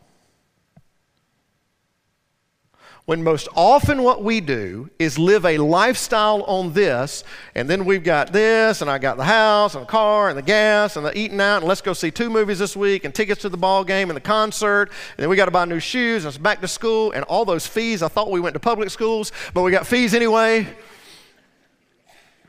When 3.06 3.22
most 3.22 3.48
often 3.54 4.02
what 4.02 4.24
we 4.24 4.40
do 4.40 4.88
is 4.98 5.18
live 5.18 5.44
a 5.44 5.58
lifestyle 5.58 6.42
on 6.44 6.72
this, 6.72 7.22
and 7.54 7.68
then 7.68 7.84
we've 7.84 8.02
got 8.02 8.32
this, 8.32 8.80
and 8.80 8.90
I 8.90 8.96
got 8.96 9.18
the 9.18 9.24
house, 9.24 9.74
and 9.74 9.82
the 9.82 9.88
car, 9.88 10.30
and 10.30 10.38
the 10.38 10.42
gas, 10.42 10.96
and 10.96 11.04
the 11.04 11.16
eating 11.16 11.38
out, 11.38 11.58
and 11.58 11.66
let's 11.66 11.82
go 11.82 11.92
see 11.92 12.10
two 12.10 12.30
movies 12.30 12.58
this 12.58 12.74
week, 12.74 13.04
and 13.04 13.14
tickets 13.14 13.42
to 13.42 13.50
the 13.50 13.58
ball 13.58 13.84
game, 13.84 14.08
and 14.08 14.16
the 14.16 14.22
concert, 14.22 14.84
and 14.88 15.18
then 15.18 15.28
we 15.28 15.36
got 15.36 15.44
to 15.44 15.50
buy 15.50 15.66
new 15.66 15.80
shoes, 15.80 16.24
and 16.24 16.30
it's 16.30 16.38
back 16.38 16.62
to 16.62 16.68
school, 16.68 17.12
and 17.12 17.24
all 17.24 17.44
those 17.44 17.66
fees. 17.66 18.02
I 18.02 18.08
thought 18.08 18.30
we 18.30 18.40
went 18.40 18.54
to 18.54 18.60
public 18.60 18.88
schools, 18.88 19.32
but 19.52 19.62
we 19.62 19.70
got 19.70 19.86
fees 19.86 20.14
anyway. 20.14 20.66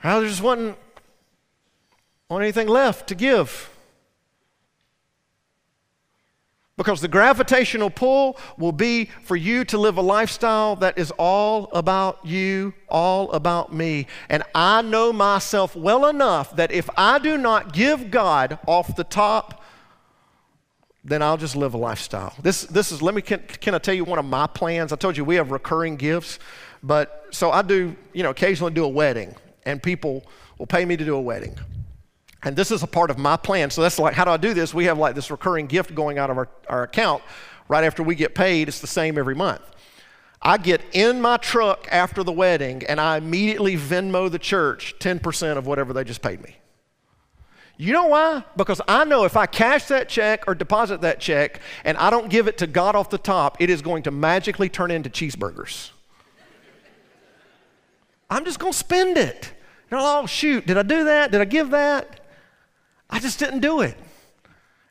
There 0.04 0.22
just 0.22 0.42
wasn't, 0.42 0.78
wasn't 2.30 2.44
anything 2.44 2.70
left 2.70 3.10
to 3.10 3.16
give. 3.16 3.75
Because 6.78 7.00
the 7.00 7.08
gravitational 7.08 7.90
pull 7.90 8.38
will 8.58 8.74
be 8.74 9.06
for 9.24 9.38
you 9.38 9.64
to 9.66 9.78
live 9.78 9.98
a 9.98 10.02
lifestyle 10.02 10.76
that 10.78 10.98
is 10.98 11.10
all 11.12 11.70
about 11.72 12.26
you, 12.26 12.74
all 12.90 13.32
about 13.32 13.74
me. 13.74 14.08
And 14.30 14.44
I 14.54 14.82
know 14.82 15.14
myself 15.14 15.74
well 15.76 16.06
enough 16.08 16.54
that 16.58 16.74
if 16.74 16.90
I 16.98 17.20
do 17.20 17.38
not 17.38 17.72
give 17.72 18.12
God 18.12 18.60
off 18.68 18.94
the 18.98 19.06
top, 19.06 19.64
then 21.06 21.22
I'll 21.22 21.38
just 21.38 21.56
live 21.56 21.76
a 21.76 21.78
lifestyle. 21.78 22.34
This, 22.42 22.64
this 22.64 22.92
is, 22.92 23.02
let 23.02 23.16
me, 23.16 23.22
can, 23.22 23.40
can 23.40 23.74
I 23.74 23.78
tell 23.78 23.94
you 23.94 24.04
one 24.04 24.20
of 24.20 24.26
my 24.26 24.48
plans? 24.48 24.92
I 24.92 24.98
told 24.98 25.16
you 25.16 25.24
we 25.24 25.36
have 25.36 25.52
recurring 25.52 25.96
gifts, 25.96 26.40
but 26.84 27.28
so 27.32 27.52
I 27.52 27.62
do, 27.62 27.96
you 28.12 28.24
know, 28.24 28.32
occasionally 28.32 28.74
do 28.74 28.84
a 28.84 28.90
wedding, 28.90 29.34
and 29.66 29.82
people 29.82 30.26
will 30.58 30.66
pay 30.68 30.84
me 30.84 30.98
to 30.98 31.06
do 31.06 31.16
a 31.16 31.22
wedding. 31.22 31.58
And 32.46 32.56
this 32.56 32.70
is 32.70 32.84
a 32.84 32.88
part 32.88 33.10
of 33.10 33.18
my 33.18 33.38
plan. 33.38 33.72
So 33.72 33.82
that's 33.82 33.98
like, 33.98 34.14
how 34.14 34.24
do 34.24 34.32
I 34.32 34.38
do 34.38 34.54
this? 34.54 34.74
We 34.74 34.86
have 34.86 35.00
like 35.00 35.16
this 35.16 35.32
recurring 35.32 35.66
gift 35.66 35.96
going 35.96 36.20
out 36.20 36.30
of 36.30 36.38
our, 36.38 36.48
our 36.70 36.84
account 36.84 37.24
right 37.68 37.84
after 37.84 38.04
we 38.04 38.14
get 38.14 38.36
paid. 38.36 38.68
It's 38.68 38.80
the 38.80 38.88
same 38.88 39.18
every 39.18 39.36
month. 39.36 39.62
I 40.42 40.58
get 40.58 40.82
in 40.94 41.22
my 41.22 41.38
truck 41.38 41.88
after 41.92 42.24
the 42.24 42.32
wedding 42.32 42.84
and 42.88 43.02
I 43.02 43.18
immediately 43.18 43.76
Venmo 43.76 44.30
the 44.30 44.38
church 44.38 44.94
10% 45.00 45.58
of 45.58 45.66
whatever 45.66 45.92
they 45.92 46.04
just 46.04 46.22
paid 46.22 46.42
me. 46.44 46.58
You 47.78 47.92
know 47.92 48.06
why? 48.06 48.44
Because 48.56 48.80
I 48.88 49.06
know 49.06 49.26
if 49.26 49.36
I 49.36 49.48
cash 49.48 49.86
that 49.86 50.08
check 50.08 50.44
or 50.48 50.54
deposit 50.54 51.02
that 51.02 51.20
check 51.20 51.60
and 51.84 51.98
I 51.98 52.12
don't 52.12 52.30
give 52.30 52.48
it 52.48 52.60
to 52.60 52.68
God 52.68 52.96
off 52.96 53.10
the 53.10 53.18
top, 53.18 53.60
it 53.60 53.72
is 53.72 53.82
going 53.82 54.04
to 54.04 54.12
magically 54.12 54.70
turn 54.70 54.92
into 54.92 55.10
cheeseburgers. 55.10 55.90
I'm 58.30 58.46
just 58.46 58.60
going 58.60 58.72
to 58.72 58.78
spend 58.78 59.18
it. 59.18 59.52
You 59.90 59.98
know, 59.98 60.22
oh, 60.22 60.26
shoot, 60.28 60.68
did 60.68 60.78
I 60.78 60.84
do 60.84 61.06
that? 61.06 61.32
Did 61.32 61.42
I 61.42 61.46
give 61.46 61.72
that? 61.72 62.22
I 63.10 63.20
just 63.20 63.40
didn't 63.40 63.60
do 63.60 63.82
it. 63.82 63.98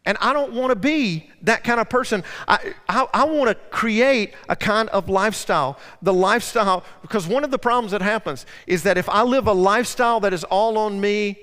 And 0.07 0.19
I 0.21 0.35
don't 0.35 0.53
want 0.53 0.71
to 0.71 0.77
be 0.77 1.31
that 1.43 1.65
kind 1.65 1.81
of 1.81 1.89
person. 1.89 2.25
I, 2.47 2.75
I, 2.89 3.07
I 3.15 3.25
want 3.25 3.49
to 3.49 3.55
create 3.71 4.35
a 4.51 4.57
kind 4.57 4.91
of 4.91 5.09
lifestyle. 5.09 5.79
The 6.03 6.13
lifestyle, 6.13 6.85
because 7.01 7.27
one 7.27 7.43
of 7.43 7.51
the 7.51 7.59
problems 7.59 7.93
that 7.93 8.03
happens 8.03 8.45
is 8.67 8.83
that 8.83 8.99
if 8.99 9.09
I 9.09 9.23
live 9.23 9.47
a 9.47 9.53
lifestyle 9.53 10.21
that 10.21 10.35
is 10.35 10.45
all 10.45 10.77
on 10.77 11.01
me, 11.01 11.39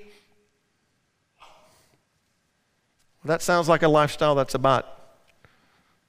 that 3.24 3.42
sounds 3.42 3.68
like 3.68 3.82
a 3.82 3.88
lifestyle 3.88 4.36
that's 4.36 4.54
about 4.54 4.86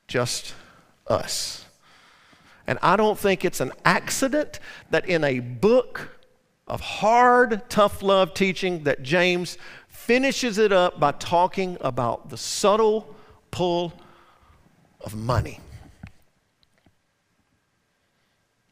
just 0.07 0.53
us. 1.07 1.65
And 2.67 2.77
I 2.81 2.95
don't 2.95 3.17
think 3.17 3.43
it's 3.43 3.59
an 3.59 3.71
accident 3.83 4.59
that 4.91 5.07
in 5.07 5.23
a 5.23 5.39
book 5.39 6.17
of 6.67 6.81
hard, 6.81 7.69
tough 7.69 8.01
love 8.01 8.33
teaching 8.33 8.83
that 8.83 9.03
James 9.03 9.57
finishes 10.05 10.57
it 10.57 10.73
up 10.73 10.99
by 10.99 11.13
talking 11.13 11.77
about 11.79 12.29
the 12.29 12.37
subtle 12.37 13.15
pull 13.51 13.93
of 14.99 15.15
money. 15.15 15.61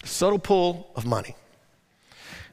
The 0.01 0.07
subtle 0.07 0.39
pull 0.39 0.91
of 0.95 1.05
money. 1.05 1.35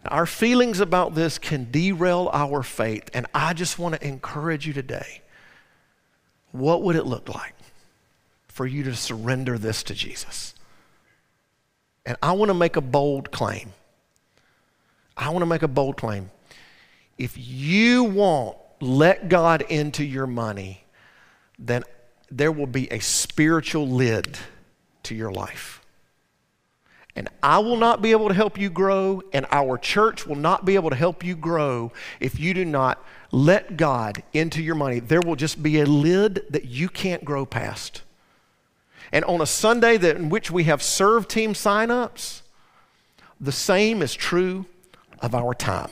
Our 0.07 0.27
feelings 0.27 0.79
about 0.79 1.17
this 1.17 1.39
can 1.39 1.71
derail 1.73 2.31
our 2.33 2.63
faith, 2.63 3.11
and 3.13 3.27
I 3.35 3.53
just 3.53 3.81
want 3.81 3.97
to 3.97 4.07
encourage 4.07 4.65
you 4.65 4.73
today. 4.73 5.23
What 6.53 6.83
would 6.83 6.95
it 6.95 7.05
look 7.05 7.29
like 7.29 7.55
for 8.47 8.65
you 8.65 8.85
to 8.85 8.95
surrender 8.95 9.59
this 9.59 9.83
to 9.85 9.95
Jesus? 9.95 10.55
And 12.07 12.17
I 12.23 12.33
want 12.33 12.51
to 12.51 12.55
make 12.55 12.77
a 12.77 12.81
bold 12.81 13.33
claim. 13.33 13.73
I 15.17 15.31
want 15.31 15.43
to 15.43 15.47
make 15.47 15.63
a 15.63 15.69
bold 15.69 15.97
claim. 15.97 16.31
If 17.19 17.37
you 17.37 18.05
won't 18.05 18.57
let 18.81 19.29
God 19.29 19.63
into 19.63 20.05
your 20.05 20.27
money, 20.27 20.85
then 21.59 21.85
there 22.31 22.53
will 22.53 22.67
be 22.67 22.91
a 22.93 22.99
spiritual 23.01 23.89
lid 23.89 24.39
to 25.05 25.15
your 25.15 25.33
life. 25.33 25.83
And 27.17 27.29
I 27.43 27.59
will 27.59 27.77
not 27.77 28.01
be 28.01 28.13
able 28.13 28.29
to 28.29 28.35
help 28.35 28.59
you 28.59 28.71
grow, 28.71 29.23
and 29.33 29.45
our 29.51 29.77
church 29.77 30.25
will 30.25 30.37
not 30.37 30.65
be 30.65 30.77
able 30.77 30.91
to 30.91 30.97
help 30.97 31.25
you 31.25 31.35
grow 31.35 31.91
if 32.21 32.39
you 32.39 32.55
do 32.55 32.65
not 32.65 33.05
let 33.33 33.77
God 33.77 34.23
into 34.33 34.63
your 34.63 34.77
money. 34.77 35.01
There 35.01 35.21
will 35.21 35.35
just 35.35 35.61
be 35.61 35.81
a 35.81 35.87
lid 35.87 36.45
that 36.51 36.67
you 36.67 36.89
can't 36.89 37.25
grow 37.25 37.45
past. 37.45 38.03
And 39.11 39.25
on 39.25 39.41
a 39.41 39.47
Sunday 39.47 39.97
that, 39.97 40.17
in 40.17 40.29
which 40.29 40.51
we 40.51 40.65
have 40.65 40.83
serve 40.83 41.27
team 41.27 41.55
signups, 41.55 42.43
the 43.41 43.53
same 43.53 44.01
is 44.03 44.15
true 44.15 44.67
of 45.21 45.35
our 45.35 45.55
time. 45.55 45.91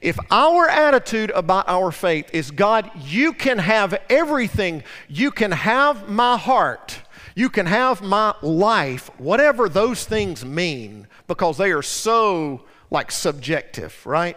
If 0.00 0.18
our 0.30 0.68
attitude 0.68 1.30
about 1.30 1.68
our 1.68 1.90
faith 1.90 2.30
is, 2.32 2.50
God, 2.50 2.90
you 2.96 3.32
can 3.32 3.58
have 3.58 4.00
everything, 4.08 4.82
you 5.08 5.30
can 5.30 5.52
have 5.52 6.08
my 6.08 6.36
heart, 6.36 7.00
you 7.34 7.50
can 7.50 7.66
have 7.66 8.00
my 8.02 8.34
life, 8.40 9.10
whatever 9.18 9.68
those 9.68 10.04
things 10.04 10.44
mean, 10.44 11.06
because 11.26 11.58
they 11.58 11.72
are 11.72 11.82
so 11.82 12.62
like 12.90 13.12
subjective, 13.12 14.04
right? 14.06 14.36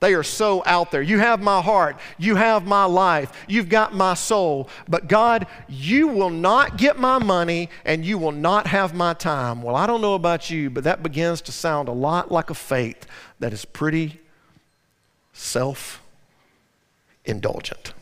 They 0.00 0.14
are 0.14 0.22
so 0.22 0.62
out 0.64 0.92
there. 0.92 1.02
You 1.02 1.18
have 1.18 1.40
my 1.40 1.60
heart. 1.60 1.98
You 2.18 2.36
have 2.36 2.64
my 2.64 2.84
life. 2.84 3.32
You've 3.48 3.68
got 3.68 3.94
my 3.94 4.14
soul. 4.14 4.68
But 4.88 5.08
God, 5.08 5.48
you 5.68 6.06
will 6.06 6.30
not 6.30 6.76
get 6.76 6.98
my 6.98 7.18
money 7.18 7.68
and 7.84 8.04
you 8.04 8.16
will 8.16 8.32
not 8.32 8.68
have 8.68 8.94
my 8.94 9.14
time. 9.14 9.60
Well, 9.60 9.74
I 9.74 9.88
don't 9.88 10.00
know 10.00 10.14
about 10.14 10.50
you, 10.50 10.70
but 10.70 10.84
that 10.84 11.02
begins 11.02 11.40
to 11.42 11.52
sound 11.52 11.88
a 11.88 11.92
lot 11.92 12.30
like 12.30 12.50
a 12.50 12.54
faith 12.54 13.06
that 13.40 13.52
is 13.52 13.64
pretty 13.64 14.20
self 15.38 16.02
indulgent. 17.24 17.92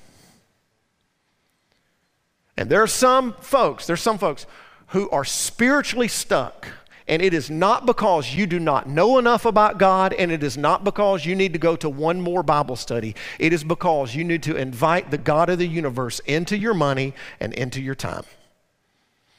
And 2.57 2.71
there 2.71 2.83
are 2.83 2.87
some 2.87 3.35
folks, 3.35 3.87
there's 3.87 4.01
some 4.01 4.19
folks 4.19 4.47
who 4.89 5.11
are 5.11 5.25
spiritually 5.25 6.09
stuck. 6.09 6.69
And 7.09 7.23
it 7.23 7.33
is 7.33 7.49
not 7.49 7.87
because 7.87 8.35
you 8.35 8.49
do 8.49 8.59
not 8.59 8.89
know 8.89 9.17
enough 9.19 9.45
about 9.45 9.79
God, 9.79 10.13
and 10.13 10.33
it 10.33 10.43
is 10.43 10.57
not 10.57 10.83
because 10.83 11.25
you 11.25 11.37
need 11.37 11.53
to 11.53 11.59
go 11.59 11.77
to 11.77 11.89
one 11.89 12.21
more 12.21 12.43
Bible 12.43 12.75
study. 12.75 13.15
It 13.39 13.53
is 13.53 13.63
because 13.63 14.17
you 14.17 14.25
need 14.25 14.43
to 14.43 14.57
invite 14.57 15.13
the 15.13 15.19
God 15.19 15.49
of 15.49 15.59
the 15.59 15.69
universe 15.69 16.19
into 16.21 16.59
your 16.59 16.75
money 16.75 17.15
and 17.39 17.53
into 17.53 17.81
your 17.81 17.95
time 17.95 18.25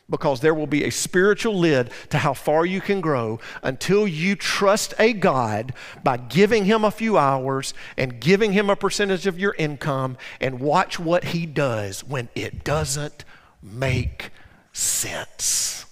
because 0.10 0.39
there 0.39 0.53
will 0.53 0.68
be 0.68 0.86
a 0.86 0.89
spiritual 0.89 1.58
lid 1.58 1.89
to 2.10 2.20
how 2.20 2.34
far 2.34 2.66
you 2.66 2.80
can 2.80 3.01
grow 3.01 3.39
until 3.62 4.08
you 4.08 4.36
trust 4.36 4.93
a 4.99 5.14
God 5.14 5.74
by 6.03 6.18
giving 6.18 6.66
Him 6.66 6.86
a 6.86 6.91
few 6.91 7.18
hours 7.18 7.74
and 7.97 8.20
giving 8.20 8.53
Him 8.53 8.70
a 8.70 8.76
percentage 8.76 9.28
of 9.28 9.39
your 9.39 9.53
income 9.58 10.18
and 10.39 10.60
watch 10.60 10.99
what 10.99 11.26
He 11.26 11.45
does 11.45 12.03
when 12.03 12.30
it 12.36 12.64
doesn't 12.64 13.26
make 13.62 14.32
sense. 14.72 15.86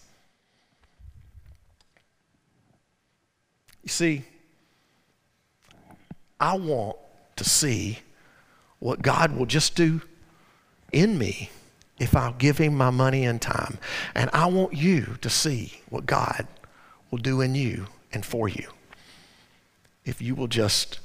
You 3.84 3.90
see, 3.90 4.24
I 6.40 6.58
want 6.58 6.98
to 7.36 7.44
see 7.44 8.00
what 8.80 9.02
God 9.02 9.36
will 9.36 9.46
just 9.46 9.76
do 9.76 10.02
in 10.92 11.18
me 11.18 11.50
if 11.98 12.16
I'll 12.16 12.34
give 12.34 12.58
him 12.58 12.76
my 12.76 12.90
money 12.90 13.26
and 13.26 13.42
time. 13.42 13.78
And 14.14 14.30
I 14.34 14.48
want 14.48 14.74
you 14.74 15.18
to 15.22 15.30
see 15.30 15.82
what 15.90 16.06
God 16.06 16.48
will 17.12 17.20
do 17.20 17.42
in 17.42 17.56
you 17.56 17.88
and 18.12 18.26
for 18.26 18.48
you 18.48 18.70
if 20.06 20.22
you 20.22 20.36
will 20.36 20.48
just 20.48 21.00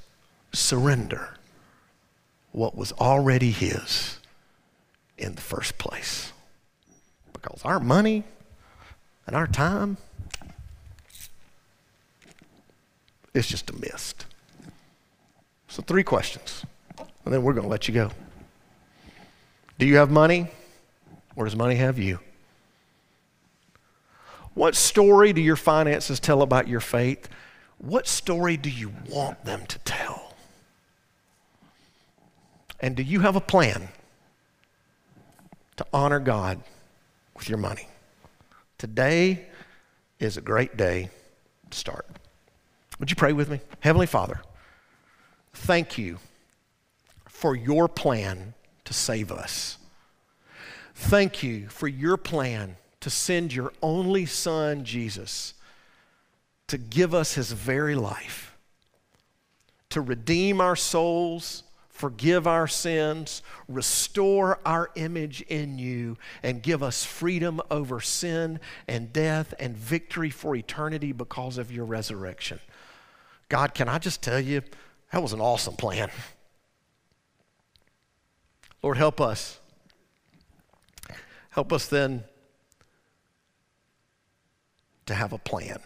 surrender 0.53 1.34
what 2.53 2.76
was 2.76 2.93
already 2.93 3.51
his 3.51 4.18
in 5.16 5.34
the 5.34 5.41
first 5.41 5.78
place. 5.78 6.32
Because 7.32 7.62
our 7.64 7.80
money 7.80 8.24
and 9.26 9.34
our 9.34 9.47
time, 9.47 9.97
it's 13.32 13.49
just 13.49 13.70
a 13.70 13.74
mist. 13.74 14.26
So, 15.68 15.82
three 15.82 16.03
questions, 16.03 16.66
and 16.99 17.32
then 17.32 17.43
we're 17.43 17.53
going 17.53 17.64
to 17.64 17.70
let 17.70 17.86
you 17.86 17.95
go. 17.95 18.11
Do 19.78 19.86
you 19.86 19.97
have 19.97 20.11
money? 20.11 20.49
Or 21.41 21.45
does 21.45 21.57
money 21.57 21.76
have 21.76 21.99
you? 21.99 22.18
What 24.53 24.76
story 24.76 25.32
do 25.32 25.41
your 25.41 25.57
finances 25.57 26.20
tell 26.20 26.43
about 26.43 26.68
your 26.68 26.80
faith? 26.80 27.30
What 27.78 28.07
story 28.07 28.59
do 28.59 28.68
you 28.68 28.93
want 29.09 29.43
them 29.47 29.64
to 29.64 29.78
tell? 29.78 30.34
And 32.78 32.95
do 32.95 33.03
you 33.03 33.20
have 33.20 33.36
a 33.36 33.41
plan 33.41 33.88
to 35.76 35.86
honor 35.95 36.20
God 36.20 36.61
with 37.34 37.49
your 37.49 37.57
money? 37.57 37.88
Today 38.76 39.47
is 40.18 40.36
a 40.36 40.43
great 40.43 40.76
day 40.76 41.09
to 41.70 41.78
start. 41.78 42.07
Would 42.99 43.09
you 43.09 43.16
pray 43.16 43.32
with 43.32 43.49
me? 43.49 43.62
Heavenly 43.80 44.05
Father, 44.05 44.43
thank 45.55 45.97
you 45.97 46.18
for 47.30 47.57
your 47.57 47.88
plan 47.88 48.53
to 48.84 48.93
save 48.93 49.32
us. 49.32 49.78
Thank 51.01 51.42
you 51.42 51.68
for 51.70 51.88
your 51.88 52.16
plan 52.18 52.76
to 53.01 53.11
send 53.11 53.55
your 53.55 53.72
only 53.82 54.26
Son, 54.26 54.84
Jesus, 54.84 55.55
to 56.68 56.76
give 56.78 57.14
us 57.14 57.34
his 57.34 57.51
very 57.51 57.94
life, 57.96 58.55
to 59.88 60.03
redeem 60.03 60.61
our 60.61 60.76
souls, 60.76 61.64
forgive 61.88 62.46
our 62.46 62.68
sins, 62.68 63.42
restore 63.66 64.61
our 64.64 64.90
image 64.94 65.40
in 65.48 65.78
you, 65.78 66.16
and 66.42 66.62
give 66.62 66.82
us 66.82 67.03
freedom 67.03 67.61
over 67.70 68.01
sin 68.01 68.61
and 68.86 69.12
death 69.12 69.55
and 69.59 69.76
victory 69.76 70.30
for 70.30 70.55
eternity 70.55 71.12
because 71.12 71.57
of 71.57 71.72
your 71.72 71.86
resurrection. 71.86 72.61
God, 73.48 73.74
can 73.74 73.88
I 73.88 73.98
just 73.98 74.22
tell 74.22 74.38
you, 74.38 74.62
that 75.12 75.22
was 75.22 75.32
an 75.32 75.40
awesome 75.40 75.74
plan. 75.74 76.11
Lord, 78.82 78.98
help 78.98 79.20
us 79.20 79.59
Help 81.51 81.72
us 81.72 81.86
then 81.86 82.24
to 85.07 85.14
have 85.14 85.32
a 85.32 85.38
plan 85.38 85.80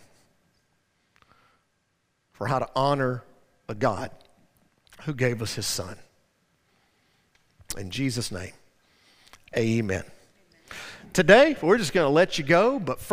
for 2.33 2.47
how 2.47 2.59
to 2.59 2.69
honor 2.77 3.25
a 3.69 3.75
God 3.75 4.11
who 5.03 5.15
gave 5.15 5.41
us 5.41 5.55
his 5.55 5.67
son. 5.67 5.97
In 7.79 7.91
Jesus' 7.91 8.31
name, 8.31 8.53
amen. 9.57 10.05
Today, 11.12 11.57
we're 11.62 11.79
just 11.79 11.93
going 11.93 12.05
to 12.07 12.11
let 12.11 12.39
you 12.39 12.45
go, 12.45 12.79
but 12.79 13.01
first, 13.01 13.12